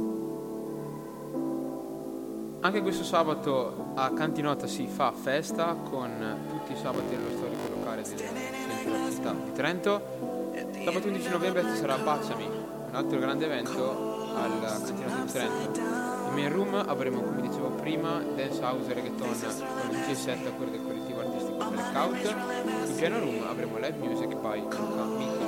Anche 2.62 2.82
questo 2.82 3.04
sabato 3.04 3.92
a 3.94 4.12
Cantinota 4.12 4.66
si 4.66 4.88
fa 4.88 5.12
festa 5.12 5.76
con 5.76 6.12
tutti 6.50 6.74
i 6.74 6.78
sabati 6.78 7.16
nello 7.16 7.30
storico 7.30 7.70
locale 7.76 8.02
del 8.02 8.18
centro 8.18 8.92
della 8.92 9.12
città 9.12 9.34
di 9.34 9.52
Trento. 9.54 10.02
Sabato 10.84 11.08
11 11.08 11.30
novembre 11.30 11.62
ci 11.62 11.76
sarà 11.76 11.98
Baciami, 11.98 12.46
un 12.46 12.96
altro 12.96 13.20
grande 13.20 13.46
evento 13.46 14.34
al 14.36 14.62
Cantinota 14.62 15.16
di 15.16 15.32
Trento. 15.32 15.80
In 15.80 16.34
main 16.34 16.52
room 16.52 16.74
avremo, 16.74 17.22
come 17.22 17.42
dicevo 17.42 17.70
prima, 17.70 18.20
dance 18.36 18.60
house 18.64 18.90
e 18.90 18.94
reggaeton 18.96 19.28
con 19.30 19.92
il 19.92 20.00
G7 20.00 20.48
a 20.48 20.52
quello 20.52 20.72
del 20.72 20.82
collettivo 20.82 21.20
artistico 21.20 21.70
Blackout. 21.70 22.89
Piano 23.00 23.20
room 23.20 23.42
avremo 23.48 23.78
live 23.78 23.96
music 23.98 24.36
by 24.36 24.60
Luca 24.60 25.04
Miki. 25.06 25.46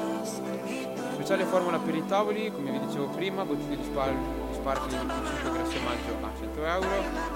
Speciale 1.15 1.43
formula 1.43 1.77
per 1.79 1.95
i 1.95 2.05
tavoli, 2.05 2.49
come 2.49 2.71
vi 2.71 2.79
dicevo 2.79 3.09
prima, 3.09 3.43
bottiglie 3.43 3.75
di, 3.75 3.83
spar- 3.83 4.15
di 4.15 4.53
sparkling 4.53 5.11
più 5.11 5.27
5 5.27 5.51
grasso 5.51 5.79
maggio 5.83 6.25
a 6.25 6.31
100 6.39 6.65
euro, 6.65 6.87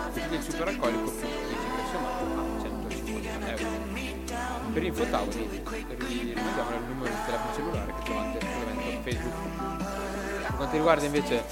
bottiglie 0.06 0.38
di 0.38 0.42
super 0.42 0.68
alcolico 0.70 1.12
più 1.12 1.28
10 1.28 1.36
grasso 1.76 2.00
maggio 2.00 2.24
a 2.24 2.62
150 2.62 3.50
euro. 3.50 4.72
Per 4.72 4.84
info 4.84 5.04
tavoli 5.04 5.50
rimandiamo 6.34 6.70
il 6.70 6.84
numero 6.88 7.12
di 7.12 7.20
telefono 7.26 7.54
cellulare 7.54 7.94
che 7.94 8.04
trovate 8.06 8.40
sull'evento 8.40 9.02
Facebook. 9.04 10.05
Per 10.56 10.64
quanto 10.64 10.80
riguarda 10.80 11.04
invece 11.04 11.44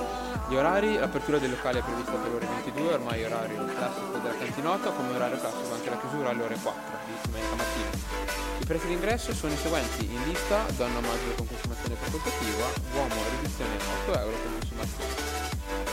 gli 0.48 0.56
orari, 0.56 0.96
l'apertura 0.96 1.38
del 1.38 1.50
locale 1.50 1.80
è 1.80 1.84
prevista 1.84 2.14
per 2.14 2.32
ore 2.36 2.48
22, 2.64 2.94
ormai 2.94 3.26
orario 3.26 3.66
classico 3.76 4.16
della 4.16 4.38
cantinota, 4.38 4.92
come 4.92 5.12
orario 5.12 5.38
classico 5.42 5.74
anche 5.74 5.90
la 5.90 6.00
chiusura 6.00 6.30
alle 6.30 6.44
ore 6.44 6.56
4 6.56 6.82
di 7.04 7.12
domenica 7.28 7.56
mattina. 7.56 7.90
I 8.60 8.66
prezzi 8.66 8.88
d'ingresso 8.88 9.34
sono 9.34 9.52
i 9.52 9.58
seguenti, 9.58 10.06
in 10.06 10.24
lista 10.24 10.64
donna 10.78 11.02
maggio 11.02 11.36
con 11.36 11.48
consumazione 11.48 11.96
facoltativa, 12.00 12.66
uomo 12.96 13.16
riduzione 13.42 13.76
8 14.08 14.20
euro 14.20 14.38
con 14.40 14.52
consumazione. 14.60 15.12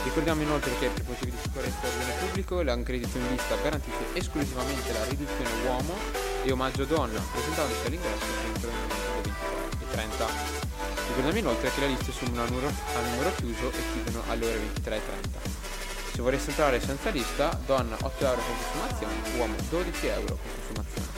Ricordiamo 0.05 0.43
inoltre 0.43 0.79
che 0.79 0.87
per 0.95 1.05
motivi 1.09 1.31
di 1.33 1.39
sicurezza 1.43 1.83
e 1.83 1.89
ordine 1.89 2.15
pubblico 2.21 2.63
l'accredito 2.63 3.19
in 3.19 3.27
lista 3.27 3.57
garantisce 3.57 4.07
esclusivamente 4.13 4.93
la 4.93 5.05
riduzione 5.07 5.51
uomo 5.67 5.95
e 6.45 6.53
omaggio 6.53 6.85
donna, 6.85 7.21
presentandosi 7.33 7.87
all'ingresso 7.87 8.25
entro 8.47 8.69
il 8.71 8.75
momento 8.77 9.11
23 9.19 9.83
e 9.83 9.91
30. 9.91 10.70
Ricordiamo 11.11 11.39
inoltre 11.39 11.73
che 11.75 11.81
le 11.81 11.89
liste 11.89 12.13
sono 12.13 12.41
a 12.41 12.47
numero, 12.47 12.71
chiuso 13.35 13.73
e 13.73 13.83
chiudono 13.93 14.23
alle 14.29 14.47
ore 14.47 14.61
23.30. 14.81 15.01
Se 16.15 16.23
vorreste 16.23 16.51
entrare 16.51 16.81
senza 16.81 17.11
lista, 17.11 17.59
donna 17.67 17.97
8 18.01 18.25
euro 18.25 18.41
con 18.41 18.55
consumazione, 18.57 19.37
uomo 19.37 19.55
12 19.69 20.07
euro 20.07 20.39
con 20.41 20.51
consumazione. 20.55 21.09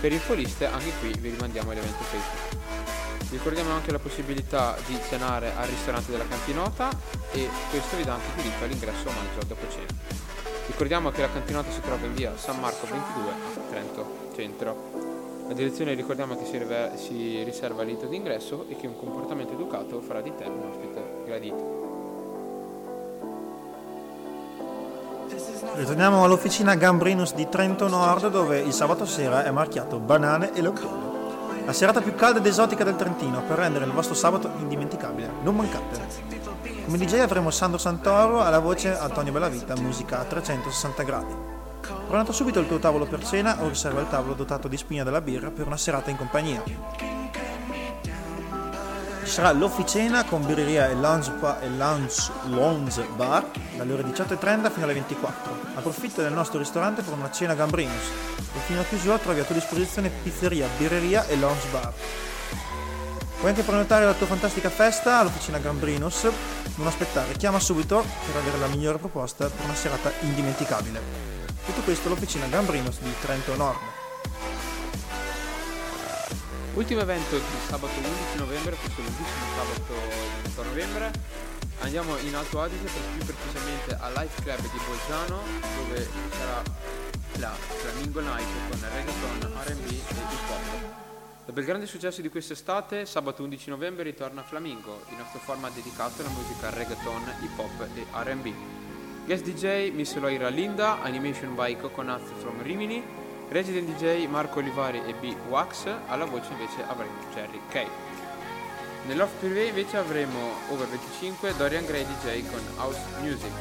Per 0.00 0.12
infoliste 0.12 0.64
anche 0.64 0.92
qui 1.00 1.12
vi 1.20 1.30
rimandiamo 1.30 1.70
all'evento 1.70 2.02
Facebook. 2.02 3.30
Ricordiamo 3.30 3.72
anche 3.72 3.92
la 3.92 3.98
possibilità 3.98 4.76
di 4.86 4.98
cenare 5.08 5.52
al 5.54 5.68
ristorante 5.68 6.10
della 6.10 6.26
cantinota 6.26 6.88
e 7.30 7.48
questo 7.68 7.96
vi 7.96 8.04
dà 8.04 8.14
anche 8.14 8.42
diritto 8.42 8.64
all'ingresso 8.64 9.08
a 9.10 9.12
maggio 9.12 9.46
dopo 9.46 9.70
cena. 9.70 9.98
Ricordiamo 10.66 11.10
che 11.10 11.20
la 11.20 11.30
cantinota 11.30 11.70
si 11.70 11.80
trova 11.82 12.06
in 12.06 12.14
via 12.14 12.36
San 12.38 12.58
Marco 12.58 12.86
22 12.86 13.30
a 13.30 13.60
Trento 13.68 14.30
Centro. 14.34 15.09
La 15.50 15.56
direzione 15.56 15.94
ricordiamo 15.94 16.36
che 16.36 16.44
si, 16.44 16.58
rive- 16.58 16.92
si 16.94 17.42
riserva 17.42 17.80
al 17.80 17.88
rito 17.88 18.06
d'ingresso 18.06 18.66
e 18.68 18.76
che 18.76 18.86
un 18.86 18.96
comportamento 18.96 19.52
educato 19.52 20.00
farà 20.00 20.20
di 20.20 20.32
te 20.36 20.44
un 20.44 20.62
ospite 20.70 21.22
gradito. 21.24 21.78
Ritorniamo 25.74 26.22
all'officina 26.22 26.76
Gambrinus 26.76 27.34
di 27.34 27.48
Trento 27.48 27.88
Nord 27.88 28.30
dove 28.30 28.60
il 28.60 28.72
sabato 28.72 29.04
sera 29.04 29.42
è 29.42 29.50
marchiato 29.50 29.98
banane 29.98 30.52
e 30.54 30.62
lontano. 30.62 31.64
La 31.64 31.72
serata 31.72 32.00
più 32.00 32.14
calda 32.14 32.38
ed 32.38 32.46
esotica 32.46 32.84
del 32.84 32.94
Trentino 32.94 33.42
per 33.42 33.58
rendere 33.58 33.86
il 33.86 33.90
vostro 33.90 34.14
sabato 34.14 34.52
indimenticabile. 34.58 35.28
Non 35.42 35.56
mancate. 35.56 36.00
Come 36.84 36.96
DJ 36.96 37.14
avremo 37.14 37.50
Sandro 37.50 37.78
Santoro 37.78 38.40
alla 38.40 38.60
voce 38.60 38.96
Antonio 38.96 39.32
Bellavita, 39.32 39.74
musica 39.80 40.20
a 40.20 40.24
360 40.24 41.02
gradi. 41.02 41.59
Pronota 42.06 42.32
subito 42.32 42.60
il 42.60 42.66
tuo 42.66 42.78
tavolo 42.78 43.06
per 43.06 43.24
cena 43.24 43.62
o 43.62 43.68
riserva 43.68 44.00
il 44.00 44.08
tavolo 44.08 44.34
dotato 44.34 44.68
di 44.68 44.76
spina 44.76 45.04
della 45.04 45.20
birra 45.20 45.50
per 45.50 45.66
una 45.66 45.76
serata 45.76 46.10
in 46.10 46.16
compagnia. 46.16 46.62
Ci 49.22 49.36
sarà 49.36 49.52
l'officina 49.52 50.24
con 50.24 50.44
birreria 50.44 50.88
e 50.88 50.94
lounge, 50.94 51.30
pa- 51.32 51.60
e 51.60 51.68
lounge, 51.68 52.32
lounge 52.46 53.06
bar 53.14 53.46
dalle 53.76 53.92
ore 53.92 54.02
18.30 54.02 54.72
fino 54.72 54.84
alle 54.84 54.94
24. 54.94 55.56
Approfitta 55.74 56.22
del 56.22 56.32
nostro 56.32 56.58
ristorante 56.58 57.02
per 57.02 57.12
una 57.12 57.30
cena 57.30 57.54
Gambrinus 57.54 58.10
e 58.54 58.58
fino 58.66 58.80
a 58.80 58.84
chiusura 58.84 59.18
trovi 59.18 59.38
a 59.38 59.44
tua 59.44 59.54
disposizione 59.54 60.10
pizzeria, 60.10 60.66
birreria 60.76 61.26
e 61.26 61.36
lounge 61.36 61.68
bar. 61.70 61.92
Puoi 63.38 63.52
anche 63.52 63.62
prenotare 63.62 64.04
la 64.04 64.12
tua 64.12 64.26
fantastica 64.26 64.68
festa 64.68 65.20
all'officina 65.20 65.58
Gambrinus. 65.58 66.28
Non 66.74 66.86
aspettare, 66.88 67.32
chiama 67.34 67.58
subito 67.58 68.04
per 68.26 68.36
avere 68.36 68.58
la 68.58 68.66
migliore 68.66 68.98
proposta 68.98 69.48
per 69.48 69.64
una 69.64 69.74
serata 69.74 70.10
indimenticabile. 70.20 71.39
Tutto 71.70 71.82
questo 71.82 72.08
all'officina 72.08 72.48
Gambrinus 72.48 72.98
di 72.98 73.14
Trento 73.20 73.54
Nord. 73.54 73.78
Ultimo 76.74 77.00
evento 77.00 77.36
di 77.36 77.44
sabato 77.68 77.92
11 77.96 78.12
novembre, 78.38 78.74
questo 78.74 79.00
lunghissimo 79.00 79.44
sabato 79.54 79.94
28 80.42 80.64
novembre. 80.64 81.12
Andiamo 81.82 82.18
in 82.18 82.34
Alto 82.34 82.60
Adige, 82.60 82.82
per 82.82 83.02
più 83.14 83.24
precisamente 83.24 83.96
al 84.00 84.12
Life 84.14 84.42
Club 84.42 84.60
di 84.60 84.80
Bolzano, 84.84 85.42
dove 85.76 86.08
sarà 86.36 86.62
la 87.38 87.52
Flamingo 87.52 88.20
Night 88.20 88.48
con 88.68 88.80
reggaeton, 88.80 89.52
R&B 89.62 89.90
e 89.90 89.94
hip 89.94 90.50
hop. 90.50 90.94
Dopo 91.46 91.60
il 91.60 91.66
grande 91.66 91.86
successo 91.86 92.20
di 92.20 92.28
quest'estate, 92.30 93.06
sabato 93.06 93.44
11 93.44 93.70
novembre 93.70 94.02
ritorna 94.02 94.42
Flamingo, 94.42 95.04
il 95.10 95.16
nostro 95.18 95.38
format 95.38 95.72
dedicato 95.72 96.22
alla 96.22 96.30
musica 96.30 96.68
reggaeton, 96.68 97.32
hip 97.42 97.56
hop 97.56 97.86
e 97.94 98.06
R&B. 98.12 98.54
Guest 99.30 99.44
DJ 99.44 99.92
Miss 99.92 100.16
Loira 100.16 100.48
Linda, 100.48 101.00
Animation 101.02 101.54
by 101.54 101.76
Coconut 101.76 102.20
from 102.40 102.60
Rimini, 102.62 103.00
Resident 103.50 103.86
DJ 103.86 104.26
Marco 104.26 104.58
Olivari 104.58 105.00
e 105.06 105.14
B 105.14 105.32
Wax, 105.48 105.86
alla 106.08 106.24
voce 106.24 106.50
invece 106.50 106.82
avremo 106.84 107.12
Jerry 107.32 107.60
K. 107.68 107.86
Nell'off 109.06 109.30
privé 109.38 109.66
invece 109.66 109.98
avremo 109.98 110.36
Over 110.70 110.88
25 110.88 111.54
Dorian 111.56 111.84
Gray 111.84 112.04
DJ 112.06 112.50
con 112.50 112.60
House 112.74 112.98
Music. 113.20 113.52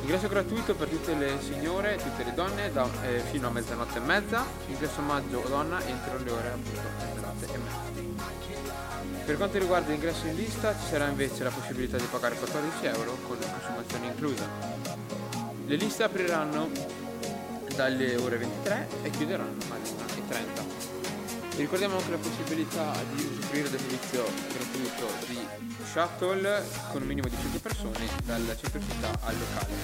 Ingresso 0.00 0.28
gratuito 0.28 0.74
per 0.74 0.88
tutte 0.88 1.12
le 1.12 1.36
signore 1.42 1.96
e 1.96 1.98
tutte 1.98 2.24
le 2.24 2.32
donne 2.32 2.72
da, 2.72 2.88
eh, 3.02 3.18
fino 3.30 3.48
a 3.48 3.50
mezzanotte 3.50 3.98
e 3.98 4.00
mezza, 4.00 4.42
ingresso 4.68 5.02
maggio 5.02 5.40
o 5.40 5.48
donna 5.48 5.84
entro 5.84 6.16
le 6.16 6.30
ore 6.30 6.48
appunto 6.48 6.88
mezzanotte 6.98 7.44
e 7.52 7.58
mezza. 7.58 8.65
Per 9.26 9.36
quanto 9.36 9.58
riguarda 9.58 9.90
l'ingresso 9.90 10.28
in 10.28 10.36
lista 10.36 10.72
ci 10.78 10.86
sarà 10.86 11.08
invece 11.08 11.42
la 11.42 11.50
possibilità 11.50 11.96
di 11.96 12.06
pagare 12.08 12.36
14 12.36 12.86
euro 12.86 13.18
con 13.26 13.36
consumazione 13.36 14.06
inclusa. 14.06 14.48
Le 15.66 15.74
liste 15.74 16.04
apriranno 16.04 16.70
dalle 17.74 18.14
ore 18.18 18.36
23 18.36 18.86
e 19.02 19.10
chiuderanno 19.10 19.58
alle 19.68 19.82
1.30. 19.82 21.56
Vi 21.56 21.62
ricordiamo 21.62 21.96
anche 21.96 22.10
la 22.12 22.18
possibilità 22.18 22.92
di 23.14 23.24
usufruire 23.24 23.68
del 23.68 23.80
servizio 23.80 24.24
gratuito 24.52 25.08
di 25.26 25.65
shuttle 25.90 26.64
con 26.90 27.02
un 27.02 27.06
minimo 27.06 27.28
di 27.28 27.36
5 27.40 27.60
persone 27.60 28.08
dal 28.24 28.56
centro 28.60 28.80
città 28.80 29.10
al 29.24 29.36
locale. 29.38 29.74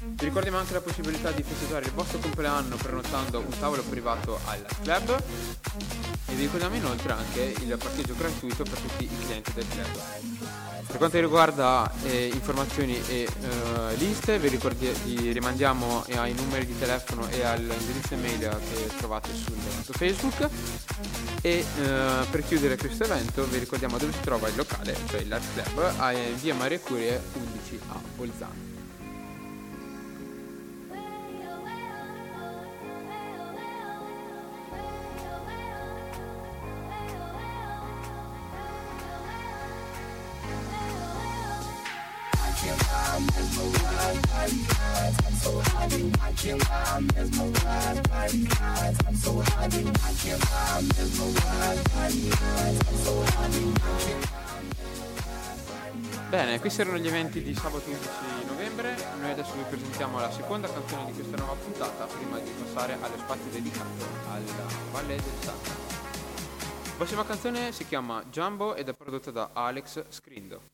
Vi 0.00 0.24
ricordiamo 0.24 0.58
anche 0.58 0.72
la 0.72 0.80
possibilità 0.80 1.30
di 1.30 1.42
festeggiare 1.42 1.86
il 1.86 1.92
vostro 1.92 2.18
compleanno 2.18 2.76
prenotando 2.76 3.40
un 3.40 3.58
tavolo 3.58 3.82
privato 3.82 4.38
al 4.46 4.64
club 4.82 5.22
e 6.26 6.34
vi 6.34 6.42
ricordiamo 6.42 6.74
inoltre 6.74 7.12
anche 7.12 7.54
il 7.60 7.76
parcheggio 7.76 8.14
gratuito 8.14 8.64
per 8.64 8.78
tutti 8.78 9.04
i 9.04 9.24
clienti 9.24 9.52
del 9.52 9.66
club. 9.68 10.44
Per 10.86 10.96
quanto 10.96 11.18
riguarda 11.18 11.90
eh, 12.04 12.30
informazioni 12.32 13.00
e 13.08 13.26
eh, 13.26 13.94
liste, 13.96 14.38
vi, 14.38 14.48
ricordi- 14.48 14.92
vi 15.04 15.32
rimandiamo 15.32 16.04
ai 16.14 16.34
numeri 16.34 16.66
di 16.66 16.78
telefono 16.78 17.28
e 17.30 17.42
all'indirizzo 17.42 18.14
email 18.14 18.38
che 18.38 18.96
trovate 18.98 19.34
sul, 19.34 19.56
su 19.82 19.92
Facebook. 19.92 20.48
E 21.40 21.58
eh, 21.58 22.26
per 22.30 22.44
chiudere 22.46 22.76
questo 22.76 23.04
evento 23.04 23.44
vi 23.46 23.58
ricordiamo 23.58 23.98
dove 23.98 24.12
si 24.12 24.20
trova 24.20 24.48
il 24.48 24.56
locale, 24.56 24.96
cioè 25.14 25.24
l'Art 25.26 25.44
Club, 25.52 25.94
a 25.98 26.12
via 26.40 26.54
Maria 26.54 26.78
Curie 26.80 27.20
11 27.32 27.80
a 27.90 28.00
Bolzano. 28.16 28.64
Bene, 56.28 56.58
questi 56.58 56.80
erano 56.80 56.98
gli 56.98 57.06
eventi 57.06 57.42
di 57.42 57.54
sabato 57.54 57.88
11 57.88 58.08
novembre. 58.46 58.96
Noi 59.20 59.30
adesso 59.30 59.52
vi 59.54 59.64
presentiamo 59.68 60.18
la 60.18 60.30
seconda 60.32 60.68
canzone 60.72 61.06
di 61.06 61.12
questa 61.12 61.36
nuova 61.36 61.54
puntata 61.54 62.06
prima 62.06 62.38
di 62.38 62.50
passare 62.50 62.96
allo 63.00 63.16
spazio 63.18 63.50
dedicato 63.50 64.04
alla 64.28 64.66
Valle 64.90 65.14
del 65.14 65.24
Santa. 65.40 65.70
La 66.84 66.92
prossima 66.96 67.24
canzone 67.24 67.72
si 67.72 67.86
chiama 67.86 68.24
Jumbo 68.30 68.74
ed 68.74 68.88
è 68.88 68.94
prodotta 68.94 69.30
da 69.30 69.50
Alex 69.52 70.04
Scrindo. 70.08 70.73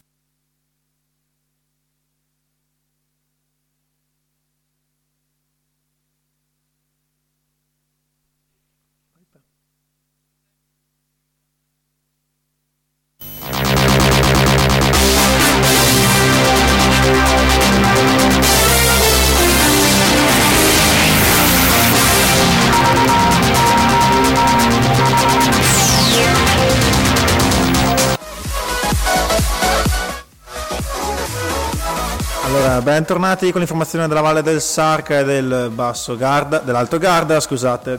Allora, 32.53 32.81
bentornati 32.81 33.49
con 33.49 33.59
l'informazione 33.61 34.09
della 34.09 34.19
Valle 34.19 34.41
del 34.41 34.59
Sarca 34.59 35.19
e 35.19 35.23
del 35.23 35.71
Basso 35.73 36.17
Garda, 36.17 36.59
dell'Alto 36.59 36.97
Garda, 36.97 37.39
scusate. 37.39 37.97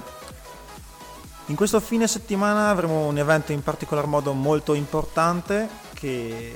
In 1.46 1.56
questo 1.56 1.80
fine 1.80 2.06
settimana 2.06 2.68
avremo 2.68 3.06
un 3.06 3.16
evento 3.16 3.52
in 3.52 3.62
particolar 3.62 4.04
modo 4.04 4.34
molto 4.34 4.74
importante 4.74 5.66
che 5.94 6.54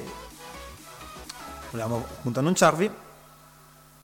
vogliamo 1.71 2.05
appunto 2.07 2.41
annunciarvi 2.41 2.91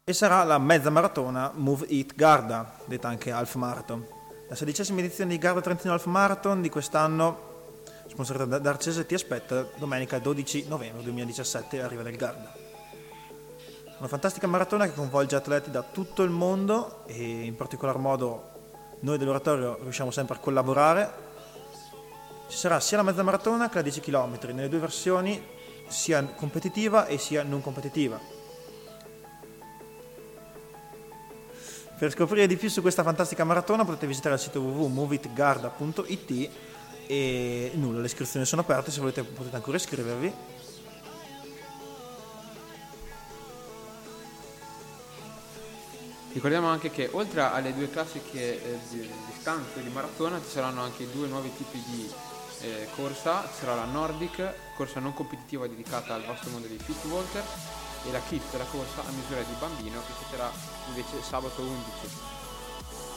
e 0.05 0.13
sarà 0.15 0.43
la 0.45 0.57
mezza 0.57 0.89
maratona 0.89 1.51
Move 1.53 1.85
It 1.91 2.15
Garda, 2.15 2.77
detta 2.87 3.09
anche 3.09 3.31
Half 3.31 3.57
Marathon. 3.57 4.07
La 4.49 4.55
sedicesima 4.55 5.01
edizione 5.01 5.33
di 5.33 5.39
Garda 5.39 5.61
Trentino 5.61 5.93
Half 5.93 6.07
Marathon 6.07 6.63
di 6.63 6.71
quest'anno, 6.71 7.83
sponsorizzata 8.09 8.59
da 8.59 8.71
Arcese, 8.71 9.05
ti 9.05 9.13
aspetta 9.13 9.67
domenica 9.77 10.19
12 10.19 10.65
novembre 10.67 11.03
2017 11.03 11.83
a 11.83 11.89
Riva 11.89 12.03
del 12.03 12.17
Garda. 12.17 12.62
Una 14.03 14.11
fantastica 14.11 14.49
maratona 14.49 14.87
che 14.87 14.95
coinvolge 14.95 15.37
atleti 15.37 15.71
da 15.71 15.85
tutto 15.85 16.25
il 16.25 16.31
mondo 16.31 17.05
e 17.07 17.45
in 17.45 17.55
particolar 17.55 17.99
modo 17.99 18.51
noi 19.03 19.17
dell'oratorio 19.17 19.79
riusciamo 19.81 20.11
sempre 20.11 20.35
a 20.35 20.39
collaborare. 20.41 21.13
Ci 22.49 22.57
sarà 22.57 22.81
sia 22.81 22.97
la 22.97 23.05
mezza 23.05 23.23
maratona 23.23 23.69
che 23.69 23.77
la 23.77 23.83
10 23.83 24.01
km, 24.01 24.39
nelle 24.55 24.69
due 24.69 24.81
versioni, 24.81 25.41
sia 25.87 26.21
competitiva 26.35 27.07
e 27.07 27.17
sia 27.17 27.45
non 27.45 27.63
competitiva. 27.63 28.19
Per 31.97 32.11
scoprire 32.11 32.49
di 32.49 32.57
più 32.57 32.69
su 32.69 32.81
questa 32.81 33.05
fantastica 33.05 33.45
maratona 33.45 33.85
potete 33.85 34.09
visitare 34.09 34.35
il 34.35 34.41
sito 34.41 34.61
www.movitgarda.it 34.63 36.51
e 37.07 37.71
nulla, 37.75 38.01
le 38.01 38.07
iscrizioni 38.07 38.45
sono 38.47 38.63
aperte, 38.63 38.91
se 38.91 38.99
volete 38.99 39.23
potete 39.23 39.55
ancora 39.55 39.77
iscrivervi. 39.77 40.52
Ricordiamo 46.33 46.69
anche 46.69 46.91
che 46.91 47.11
oltre 47.13 47.43
alle 47.43 47.75
due 47.75 47.91
classiche 47.91 48.63
eh, 48.63 48.79
di 48.89 49.07
distanze 49.27 49.83
di 49.83 49.91
maratona 49.91 50.41
ci 50.41 50.49
saranno 50.49 50.81
anche 50.81 51.07
due 51.13 51.29
nuovi 51.29 51.55
tipi 51.55 51.83
di 51.87 52.11
eh, 52.63 52.89
corsa, 52.95 53.47
ci 53.53 53.59
sarà 53.61 53.75
la 53.75 53.85
Nordic, 53.85 54.55
corsa 54.75 54.99
non 54.99 55.13
competitiva 55.13 55.67
dedicata 55.67 56.15
al 56.15 56.25
vasto 56.25 56.49
mondo 56.49 56.69
dei 56.69 56.79
fit 56.79 57.05
walker 57.05 57.45
e 58.07 58.13
la 58.13 58.21
Kit, 58.27 58.43
la 58.57 58.65
corsa 58.65 59.03
a 59.07 59.11
misura 59.11 59.43
di 59.43 59.53
bambino 59.59 60.01
che 60.07 60.13
si 60.19 60.25
terrà 60.31 60.51
invece 60.89 61.23
sabato 61.23 61.61
11. 61.61 61.91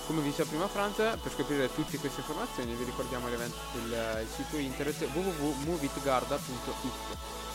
Come 0.07 0.21
vi 0.21 0.27
diceva 0.27 0.49
prima 0.49 0.67
Franz, 0.67 0.95
per 0.95 1.31
scoprire 1.31 1.73
tutte 1.73 1.97
queste 1.97 2.19
informazioni 2.19 2.73
vi 2.73 2.83
ricordiamo 2.83 3.29
il, 3.29 3.49
il 3.81 4.27
sito 4.35 4.57
internet 4.57 5.07
www.movitgarda.it. 5.13 7.54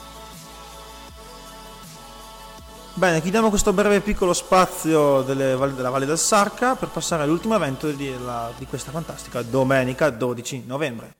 Bene, 2.94 3.22
chiudiamo 3.22 3.50
questo 3.50 3.72
breve 3.72 4.00
piccolo 4.00 4.32
spazio 4.32 5.22
delle, 5.22 5.56
della 5.56 5.90
Valle 5.90 6.06
del 6.06 6.18
Sarca 6.18 6.74
per 6.74 6.88
passare 6.88 7.22
all'ultimo 7.22 7.54
evento 7.54 7.88
di, 7.92 8.12
la, 8.18 8.52
di 8.58 8.66
questa 8.66 8.90
fantastica 8.90 9.42
domenica 9.42 10.10
12 10.10 10.64
novembre. 10.66 11.14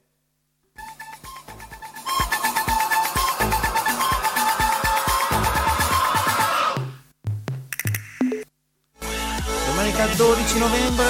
Domenica 9.66 10.06
12 10.06 10.58
novembre 10.58 11.06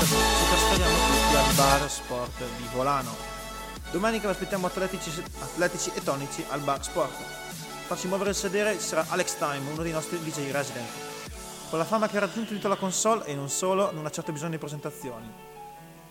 ci 0.00 0.48
trasferiamo 0.48 0.96
tutti 0.96 1.36
al 1.36 1.54
bar 1.54 1.90
sport 1.90 2.38
di 2.56 2.66
Volano. 2.72 3.14
Domenica 3.92 4.26
vi 4.26 4.32
aspettiamo 4.32 4.66
atletici, 4.66 5.22
atletici 5.38 5.92
e 5.94 6.02
tonici 6.02 6.44
al 6.48 6.60
bar 6.60 6.82
sport 6.82 7.48
farci 7.88 8.06
muovere 8.06 8.30
il 8.30 8.36
sedere 8.36 8.78
sarà 8.80 9.06
Alex 9.08 9.38
Time, 9.38 9.70
uno 9.70 9.82
dei 9.82 9.92
nostri 9.92 10.18
DJ 10.18 10.50
resident. 10.50 10.86
Con 11.70 11.78
la 11.78 11.86
fama 11.86 12.06
che 12.06 12.18
ha 12.18 12.20
raggiunto 12.20 12.52
tutta 12.52 12.68
la 12.68 12.76
console 12.76 13.24
e 13.24 13.34
non 13.34 13.48
solo, 13.48 13.90
non 13.92 14.04
ha 14.04 14.10
certo 14.10 14.30
bisogno 14.30 14.50
di 14.50 14.58
presentazioni. 14.58 15.26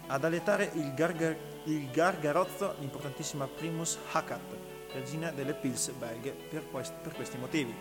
Ad 0.07 0.23
alletare 0.23 0.71
il, 0.73 0.95
gargar- 0.95 1.37
il 1.65 1.87
gargarozzo 1.91 2.77
l'importantissima 2.79 3.45
Primus 3.45 3.99
Hackett, 4.11 4.55
regina 4.91 5.29
delle 5.29 5.53
Pils 5.53 5.91
belghe 5.91 6.31
per, 6.31 6.67
quest- 6.71 6.95
per 6.99 7.13
questi 7.13 7.37
motivi. 7.37 7.75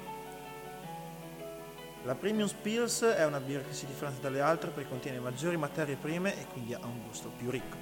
La 2.02 2.14
Premium 2.14 2.50
Pils 2.60 3.00
è 3.00 3.24
una 3.24 3.40
birra 3.40 3.62
che 3.62 3.72
si 3.72 3.86
differenzia 3.86 4.20
dalle 4.20 4.42
altre 4.42 4.68
perché 4.72 4.90
contiene 4.90 5.20
maggiori 5.20 5.56
materie 5.56 5.96
prime 5.96 6.38
e 6.38 6.44
quindi 6.52 6.74
ha 6.74 6.84
un 6.84 7.02
gusto 7.06 7.32
più 7.34 7.48
ricco. 7.48 7.78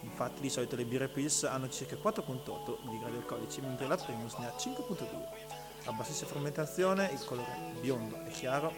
Infatti 0.00 0.40
di 0.40 0.48
solito 0.48 0.76
le 0.76 0.86
birre 0.86 1.08
Pils 1.08 1.44
hanno 1.44 1.68
circa 1.68 1.96
4.8 1.96 2.88
di 2.88 2.98
gradi 2.98 3.16
alcolici, 3.16 3.60
mentre 3.60 3.86
la 3.86 3.96
Primus 3.96 4.34
ne 4.36 4.46
ha 4.46 4.54
5.2 4.58 5.47
a 5.88 5.92
bassissima 5.92 6.28
fermentazione, 6.30 7.10
il 7.12 7.24
colore 7.24 7.56
biondo 7.80 8.18
e 8.26 8.30
chiaro, 8.30 8.72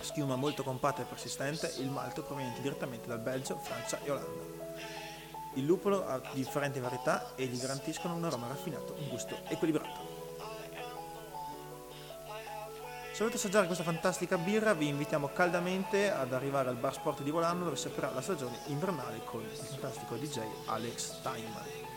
schiuma 0.00 0.36
molto 0.36 0.62
compatta 0.62 1.02
e 1.02 1.04
persistente, 1.04 1.72
il 1.78 1.88
malto 1.88 2.22
proveniente 2.22 2.60
direttamente 2.60 3.06
dal 3.06 3.20
Belgio, 3.20 3.56
Francia 3.58 4.00
e 4.02 4.10
Olanda. 4.10 4.52
Il 5.54 5.64
lupolo 5.64 6.06
ha 6.06 6.20
differenti 6.32 6.80
varietà 6.80 7.34
e 7.36 7.46
gli 7.46 7.60
garantiscono 7.60 8.14
un 8.14 8.24
aroma 8.24 8.48
raffinato, 8.48 8.96
un 8.98 9.08
gusto 9.08 9.38
equilibrato. 9.48 10.22
Se 13.12 13.20
volete 13.20 13.36
assaggiare 13.36 13.66
questa 13.66 13.84
fantastica 13.84 14.36
birra 14.36 14.74
vi 14.74 14.88
invitiamo 14.88 15.28
caldamente 15.28 16.10
ad 16.10 16.32
arrivare 16.32 16.68
al 16.68 16.74
bar 16.74 16.92
sport 16.92 17.22
di 17.22 17.30
Volano 17.30 17.62
dove 17.62 17.76
si 17.76 17.86
aprirà 17.86 18.10
la 18.10 18.20
stagione 18.20 18.58
invernale 18.66 19.20
con 19.24 19.40
il 19.42 19.56
fantastico 19.56 20.16
DJ 20.16 20.40
Alex 20.66 21.20
Time. 21.22 21.92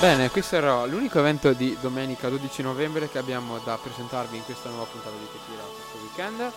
Bene, 0.00 0.30
questo 0.30 0.54
era 0.54 0.84
l'unico 0.84 1.18
evento 1.18 1.52
di 1.52 1.76
domenica 1.80 2.28
12 2.28 2.62
novembre 2.62 3.08
che 3.08 3.18
abbiamo 3.18 3.58
da 3.58 3.76
presentarvi 3.82 4.36
in 4.36 4.44
questa 4.44 4.68
nuova 4.68 4.84
puntata 4.84 5.16
di 5.16 5.26
Tira 5.44 5.62
questo 5.62 5.98
weekend. 5.98 6.38
Noi 6.38 6.52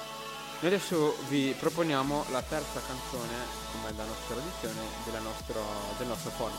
adesso 0.72 1.16
vi 1.28 1.56
proponiamo 1.58 2.26
la 2.30 2.44
terza 2.44 2.80
canzone, 2.86 3.34
come 3.72 3.96
da 3.96 4.04
nostra 4.04 4.36
tradizione, 4.36 4.80
del 5.06 6.06
nostro 6.08 6.30
forum. 6.30 6.56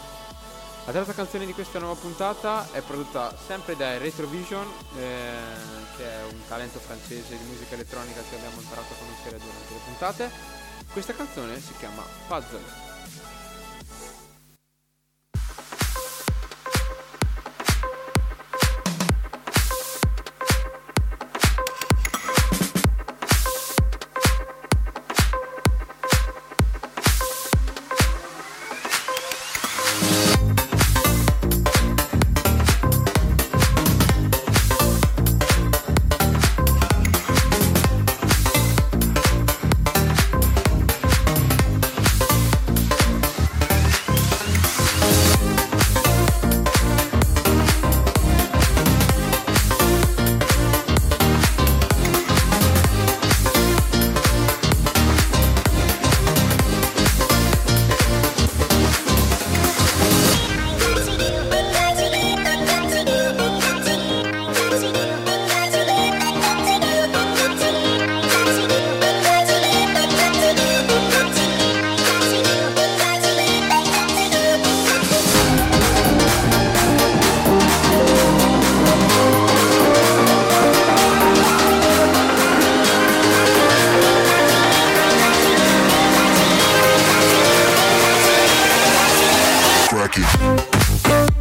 La 0.84 0.90
terza 0.90 1.12
canzone 1.12 1.46
di 1.46 1.52
questa 1.52 1.78
nuova 1.78 1.94
puntata 1.94 2.66
è 2.72 2.80
prodotta 2.80 3.32
sempre 3.46 3.76
da 3.76 3.96
Retrovision, 3.98 4.66
eh, 4.96 5.34
che 5.96 6.04
è 6.04 6.22
un 6.32 6.40
talento 6.48 6.80
francese 6.80 7.38
di 7.38 7.44
musica 7.44 7.74
elettronica 7.74 8.22
che 8.28 8.34
abbiamo 8.34 8.60
imparato 8.60 8.92
a 8.92 8.96
conoscere 8.96 9.38
durante 9.38 9.72
le 9.72 9.80
puntate. 9.84 10.30
Questa 10.90 11.14
canzone 11.14 11.60
si 11.60 11.74
chiama 11.78 12.02
Puzzle. 12.26 12.91
aqui. 90.04 91.31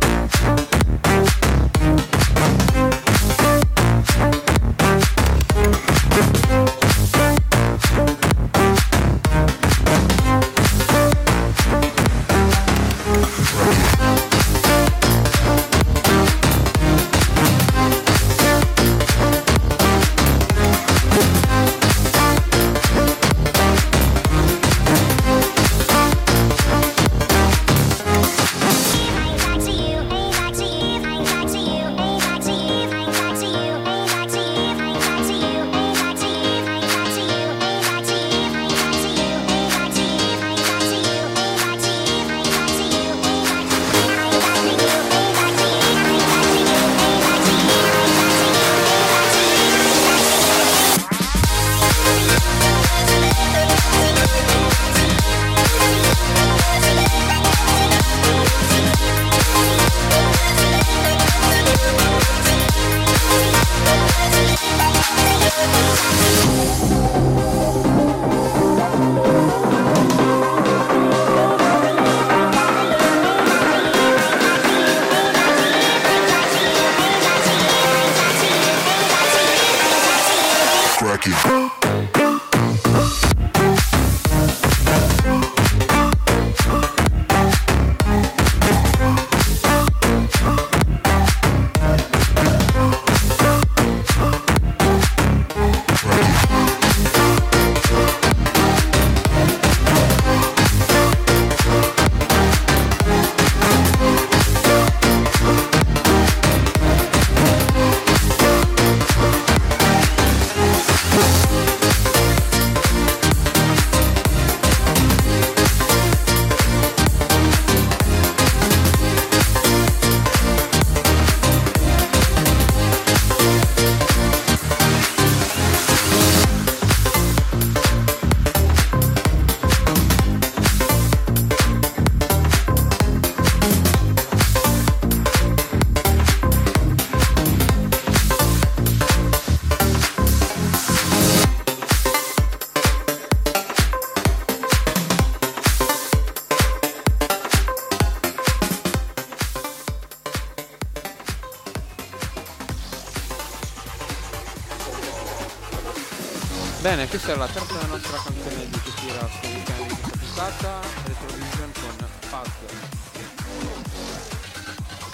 Questa 157.12 157.34
è 157.34 157.36
la 157.36 157.48
terza 157.48 157.74
della 157.74 157.88
nostra 157.88 158.18
canzone 158.24 158.70
di 158.70 158.80
che 158.80 158.94
tira 158.94 159.28
sto 159.28 159.48
weekend 159.48 159.86
di 159.86 160.00
questa 160.00 160.18
puntata, 160.18 160.80
Retrovision 161.04 161.72
con 161.74 162.10
Puzzle. 162.30 162.80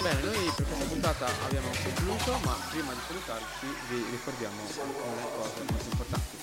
Bene, 0.00 0.20
noi 0.22 0.52
per 0.54 0.64
questa 0.64 0.84
puntata 0.84 1.26
abbiamo 1.44 1.68
concluso, 1.82 2.38
ma 2.44 2.56
prima 2.70 2.92
di 2.92 3.00
salutarci 3.04 3.66
vi 3.88 4.04
ricordiamo 4.12 4.60
alcune 4.62 5.22
cose 5.34 5.64
molto 5.68 5.88
importanti. 5.90 6.36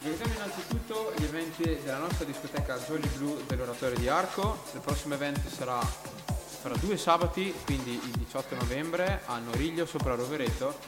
Ricordiamo 0.00 0.34
innanzitutto 0.34 1.12
gli 1.16 1.24
eventi 1.24 1.80
della 1.82 1.98
nostra 1.98 2.26
discoteca 2.26 2.78
Jolly 2.78 3.08
Blue 3.16 3.44
dell'Oratorio 3.46 3.98
di 3.98 4.08
Arco. 4.08 4.64
Il 4.74 4.80
prossimo 4.80 5.14
evento 5.14 5.48
sarà 5.48 5.80
fra 5.80 6.76
due 6.76 6.98
sabati, 6.98 7.54
quindi 7.64 7.92
il 7.94 8.10
18 8.18 8.54
novembre 8.56 9.22
a 9.24 9.38
Noriglio 9.38 9.86
sopra 9.86 10.14
Rovereto, 10.14 10.78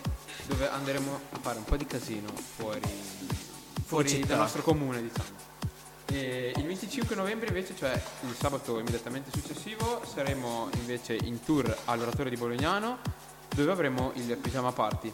dove 0.44 0.68
andremo 0.68 1.18
a 1.30 1.38
fare 1.40 1.56
un 1.56 1.64
po' 1.64 1.78
di 1.78 1.86
casino 1.86 2.28
fuori, 2.56 2.82
fuori 3.90 4.20
dal 4.20 4.38
nostro 4.38 4.62
comune, 4.62 5.02
diciamo. 5.02 5.28
E 6.06 6.52
il 6.54 6.64
25 6.64 7.16
novembre 7.16 7.48
invece, 7.48 7.74
cioè 7.76 7.90
il 7.92 8.34
sabato 8.36 8.78
immediatamente 8.78 9.30
successivo, 9.32 10.02
saremo 10.04 10.68
invece 10.78 11.16
in 11.16 11.42
tour 11.42 11.76
all'Oratorio 11.86 12.30
di 12.30 12.36
Bolognano, 12.36 12.98
dove 13.52 13.72
avremo 13.72 14.12
il 14.14 14.36
Pyjama 14.36 14.70
Party. 14.70 15.12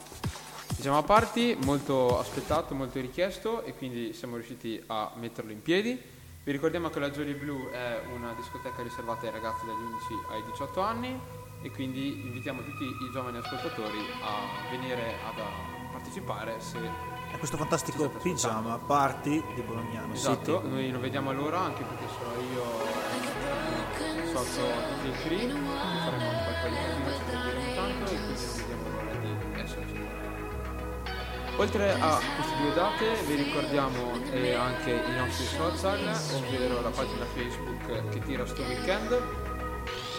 Pyjama 0.76 1.02
Party 1.02 1.56
molto 1.64 2.18
aspettato, 2.18 2.74
molto 2.74 3.00
richiesto 3.00 3.62
e 3.62 3.74
quindi 3.74 4.12
siamo 4.12 4.34
riusciti 4.34 4.82
a 4.88 5.10
metterlo 5.16 5.52
in 5.52 5.62
piedi. 5.62 5.98
Vi 6.44 6.52
ricordiamo 6.52 6.90
che 6.90 6.98
la 6.98 7.10
Jolly 7.10 7.32
Blue 7.32 7.70
è 7.72 8.02
una 8.14 8.34
discoteca 8.34 8.82
riservata 8.82 9.24
ai 9.24 9.32
ragazzi 9.32 9.64
dagli 9.64 9.84
11 9.84 10.04
ai 10.32 10.42
18 10.50 10.80
anni 10.80 11.18
e 11.62 11.70
quindi 11.70 12.20
invitiamo 12.26 12.62
tutti 12.62 12.84
i 12.84 13.10
giovani 13.10 13.38
ascoltatori 13.38 14.00
a 14.20 14.70
venire 14.70 15.14
ad 15.24 15.38
a 15.38 15.88
partecipare 15.92 16.60
se 16.60 17.15
È 17.30 17.38
questo 17.38 17.56
fantastico 17.56 18.08
pigiama 18.08 18.78
party 18.78 19.42
di 19.54 19.60
Bolognano 19.62 20.14
esatto, 20.14 20.60
City. 20.60 20.68
noi 20.68 20.90
non 20.90 21.00
vediamo 21.00 21.32
l'ora 21.32 21.60
anche 21.60 21.82
perché 21.82 22.06
sono 22.08 22.32
io 22.50 22.64
socio 24.32 24.66
del 25.02 25.12
CRI, 25.22 25.48
faremo 25.48 26.28
un 26.28 26.40
qualcosa 26.44 26.68
di 26.68 26.74
casino, 26.76 27.10
ci 27.12 27.24
divertiremo 27.24 27.74
tanto 27.74 28.04
e 28.04 28.16
quindi 28.16 28.44
non 28.44 28.54
vediamo 28.56 28.88
l'ora 28.88 29.14
di 29.18 29.60
esserci. 29.60 30.06
Oltre 31.58 31.92
a 31.92 32.20
queste 32.36 32.56
due 32.60 32.74
date 32.74 33.14
vi 33.26 33.34
ricordiamo 33.34 34.12
eh, 34.30 34.54
anche 34.54 34.90
i 34.90 35.16
nostri 35.16 35.46
social, 35.46 35.98
ovvero 36.34 36.82
la 36.82 36.90
pagina 36.90 37.24
Facebook 37.34 38.08
che 38.10 38.18
tira 38.20 38.44
sto 38.46 38.62
weekend, 38.62 39.18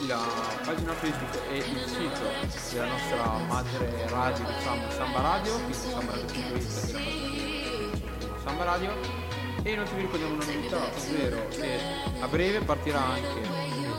la 0.06 0.22
pagina 0.64 0.94
Facebook 0.94 1.40
e 1.50 1.58
il 1.58 1.88
sito 1.88 2.72
della 2.72 2.86
nostra 2.86 3.32
madre 3.48 4.08
radio, 4.08 4.46
diciamo 4.46 4.92
Samba 4.92 5.22
Radio, 5.22 5.54
quindi 5.56 5.74
sambaradio.it 5.74 6.90
e 6.90 6.92
la 6.92 7.00
pagina 7.00 8.42
Samba 8.44 8.64
Radio. 8.64 9.26
E 9.64 9.72
inoltre 9.72 9.96
vi 9.96 10.02
ricordiamo 10.02 10.34
una 10.36 10.46
novità, 10.46 10.78
ovvero 10.78 11.48
che 11.50 11.80
a 12.20 12.28
breve 12.28 12.60
partirà 12.62 13.04
anche, 13.04 13.42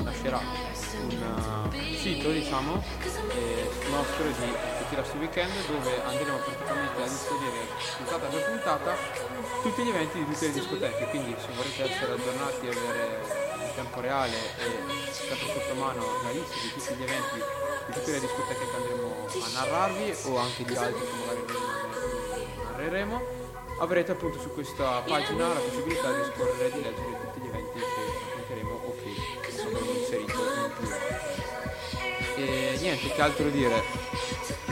nascerà 0.03 0.41
un 1.01 1.71
uh, 1.73 1.97
sito, 1.97 2.31
diciamo, 2.31 2.83
eh, 3.35 3.71
nostro 3.91 4.25
di 4.25 4.33
che 4.33 4.89
tira 4.89 5.05
sul 5.05 5.19
weekend 5.19 5.53
dove 5.67 6.03
andremo 6.05 6.39
praticamente 6.39 7.03
a 7.03 7.07
inserire 7.07 7.67
puntata 7.97 8.27
per 8.29 8.45
puntata 8.45 8.95
tutti 9.63 9.83
gli 9.83 9.89
eventi 9.89 10.19
di 10.19 10.33
tutte 10.33 10.47
le 10.47 10.53
discoteche, 10.53 11.05
quindi 11.11 11.35
se 11.39 11.49
volete 11.55 11.91
essere 11.91 12.13
aggiornati 12.13 12.67
e 12.67 12.71
avere 12.71 13.48
tempo 13.79 14.01
reale 14.01 14.35
e 14.35 15.13
sempre 15.13 15.47
sotto 15.47 15.75
mano 15.75 16.03
la 16.25 16.31
lista 16.31 16.57
di 16.61 16.73
tutti 16.73 16.95
gli 16.95 17.03
eventi 17.05 17.37
di 17.87 17.93
tutte 17.93 18.11
le 18.11 18.21
discoteche 18.21 18.67
che 18.69 18.77
andremo 18.77 19.27
a 19.31 19.49
narrarvi 19.53 20.15
o 20.25 20.37
anche 20.37 20.65
di 20.65 20.75
altri 20.75 21.07
che 21.07 21.13
magari 21.13 21.45
non 21.47 22.65
narreremo, 22.65 23.23
avrete 23.79 24.13
appunto 24.13 24.41
su 24.41 24.53
questa 24.53 25.01
pagina 25.07 25.47
la 25.47 25.61
possibilità 25.61 26.11
di 26.11 26.25
scorrere 26.35 26.67
e 26.67 26.73
di 26.73 26.83
leggere 26.83 27.21
tutti 27.21 27.41
gli 27.41 27.47
eventi 27.47 27.79
che 27.79 27.85
racconteremo 28.25 28.81
o 28.85 28.97
che 29.01 29.63
abbiamo 29.63 29.91
inserito 29.93 30.33
in 30.33 30.73
più. 30.77 32.43
E 32.43 32.79
niente, 32.81 33.13
che 33.13 33.23
altro 33.23 33.49
dire? 33.49 33.83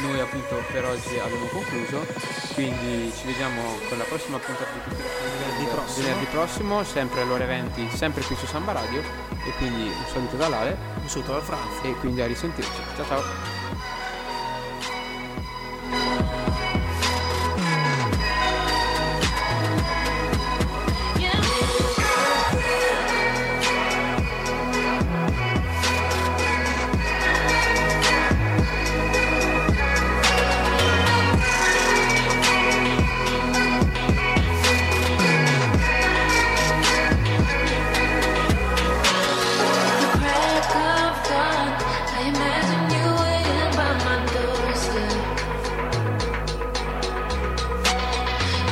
Noi 0.07 0.21
appunto 0.21 0.63
per 0.71 0.85
oggi 0.85 1.19
abbiamo 1.19 1.47
concluso, 1.47 2.07
quindi 2.55 3.13
ci 3.17 3.27
vediamo 3.27 3.61
con 3.89 3.99
la 3.99 4.05
prossima 4.05 4.39
puntata 4.39 4.71
di 4.73 4.79
Cultura 4.81 5.09
Venerdì 5.39 5.65
prossimo. 5.65 6.07
venerdì 6.07 6.25
prossimo, 6.27 6.85
sempre 6.85 7.21
alle 7.23 7.33
ore 7.33 7.47
20, 7.47 7.89
sempre 7.93 8.23
qui 8.23 8.37
su 8.37 8.47
Samba 8.47 8.73
Radio. 8.73 9.03
E 9.45 9.51
quindi 9.59 9.83
un 9.83 10.05
saluto 10.13 10.37
da 10.37 10.49
Lale 10.49 10.77
Un 11.01 11.09
saluto 11.09 11.33
dal 11.33 11.43
Franz. 11.43 11.83
e 11.83 11.93
quindi 11.97 12.21
a 12.21 12.27
risentirci. 12.27 12.81
Ciao 12.97 13.07
ciao! 13.07 13.23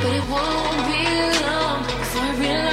But 0.04 0.12
it 0.16 0.28
won't 0.28 0.86
be 0.86 1.46
long 1.46 1.82
before 1.84 2.20
I 2.20 2.38
realize 2.38 2.63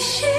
she 0.00 0.37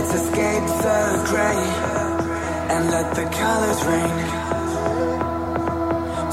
Let's 0.00 0.14
escape 0.14 0.66
the 0.80 0.98
gray 1.28 1.60
and 2.72 2.90
let 2.90 3.14
the 3.14 3.26
colors 3.36 3.80
rain. 3.84 4.16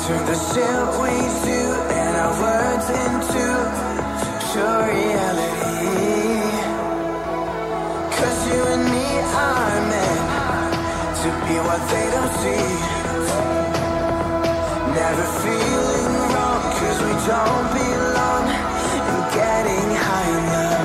Turn 0.04 0.24
the 0.32 0.38
shit 0.48 0.84
we 1.04 1.16
do 1.44 1.64
and 2.00 2.14
our 2.24 2.34
words 2.48 2.88
into 3.04 3.44
pure 4.48 4.80
reality. 4.88 6.08
Cause 8.16 8.40
you 8.48 8.62
and 8.72 8.86
me 8.88 9.08
are 9.36 9.80
meant 9.92 10.24
to 11.22 11.30
be 11.46 11.56
what 11.68 11.82
they 11.92 12.08
don't 12.16 12.34
see. 12.40 12.72
Never 14.96 15.28
feeling 15.44 16.14
wrong 16.32 16.64
cause 16.80 17.00
we 17.04 17.14
don't 17.28 17.68
belong 17.76 18.46
And 19.12 19.22
getting 19.36 19.90
high 20.08 20.30
enough. 20.40 20.77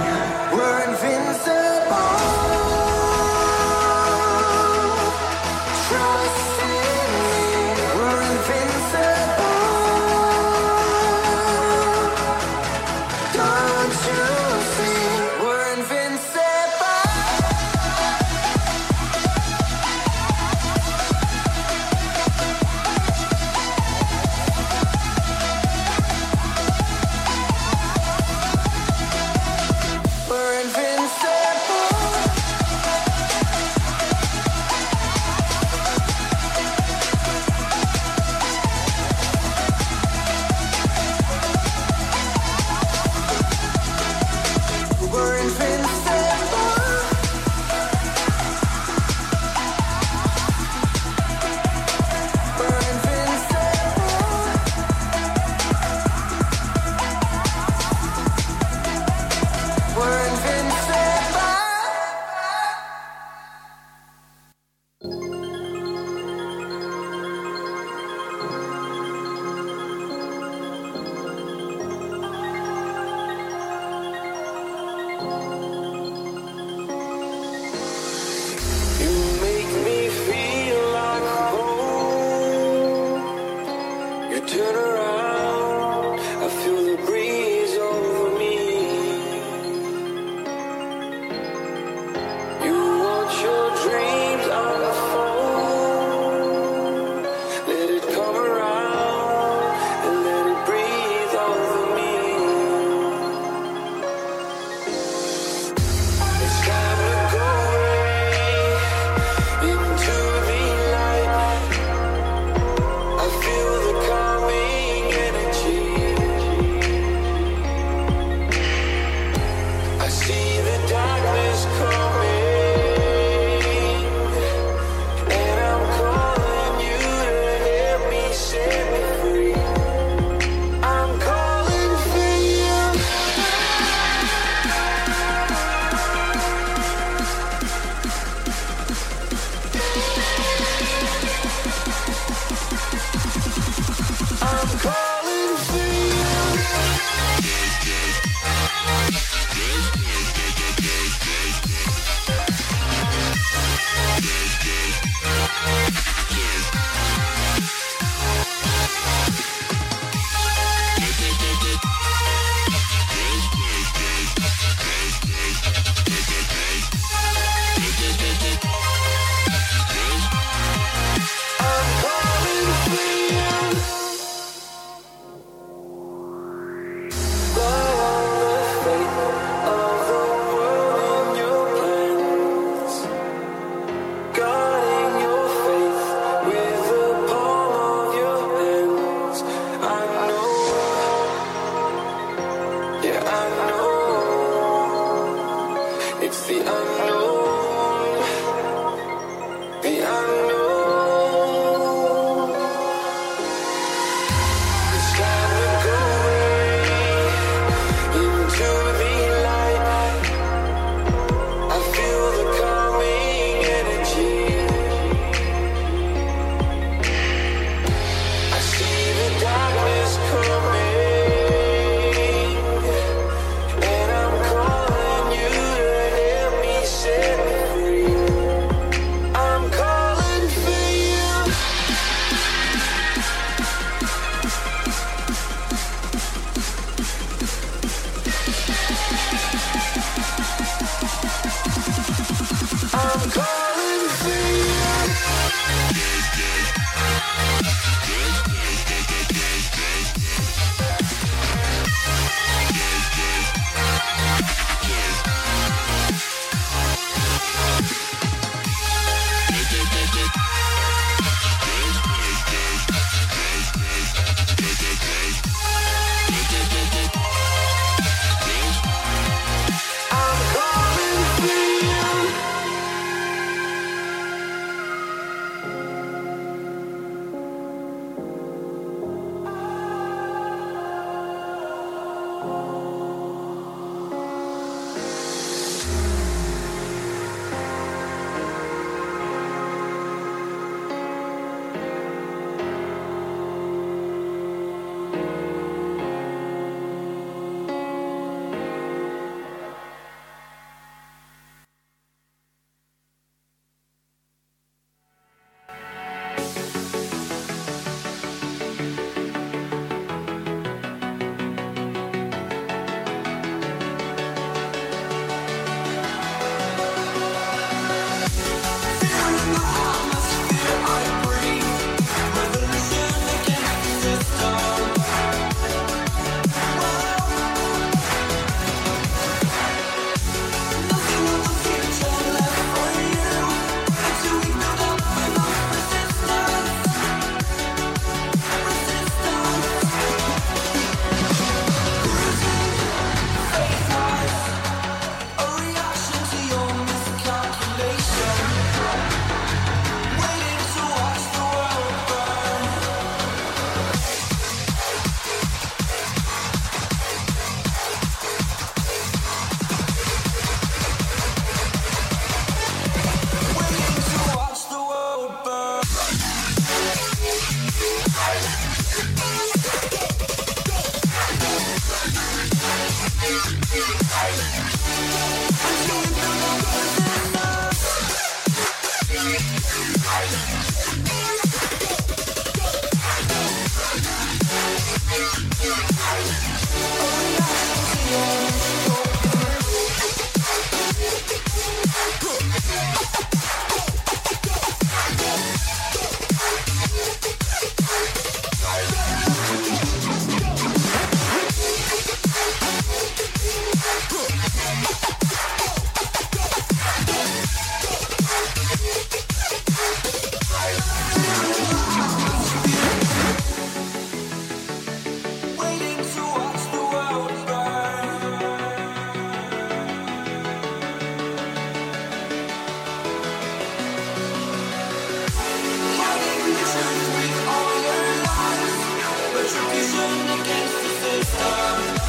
The 431.33 432.02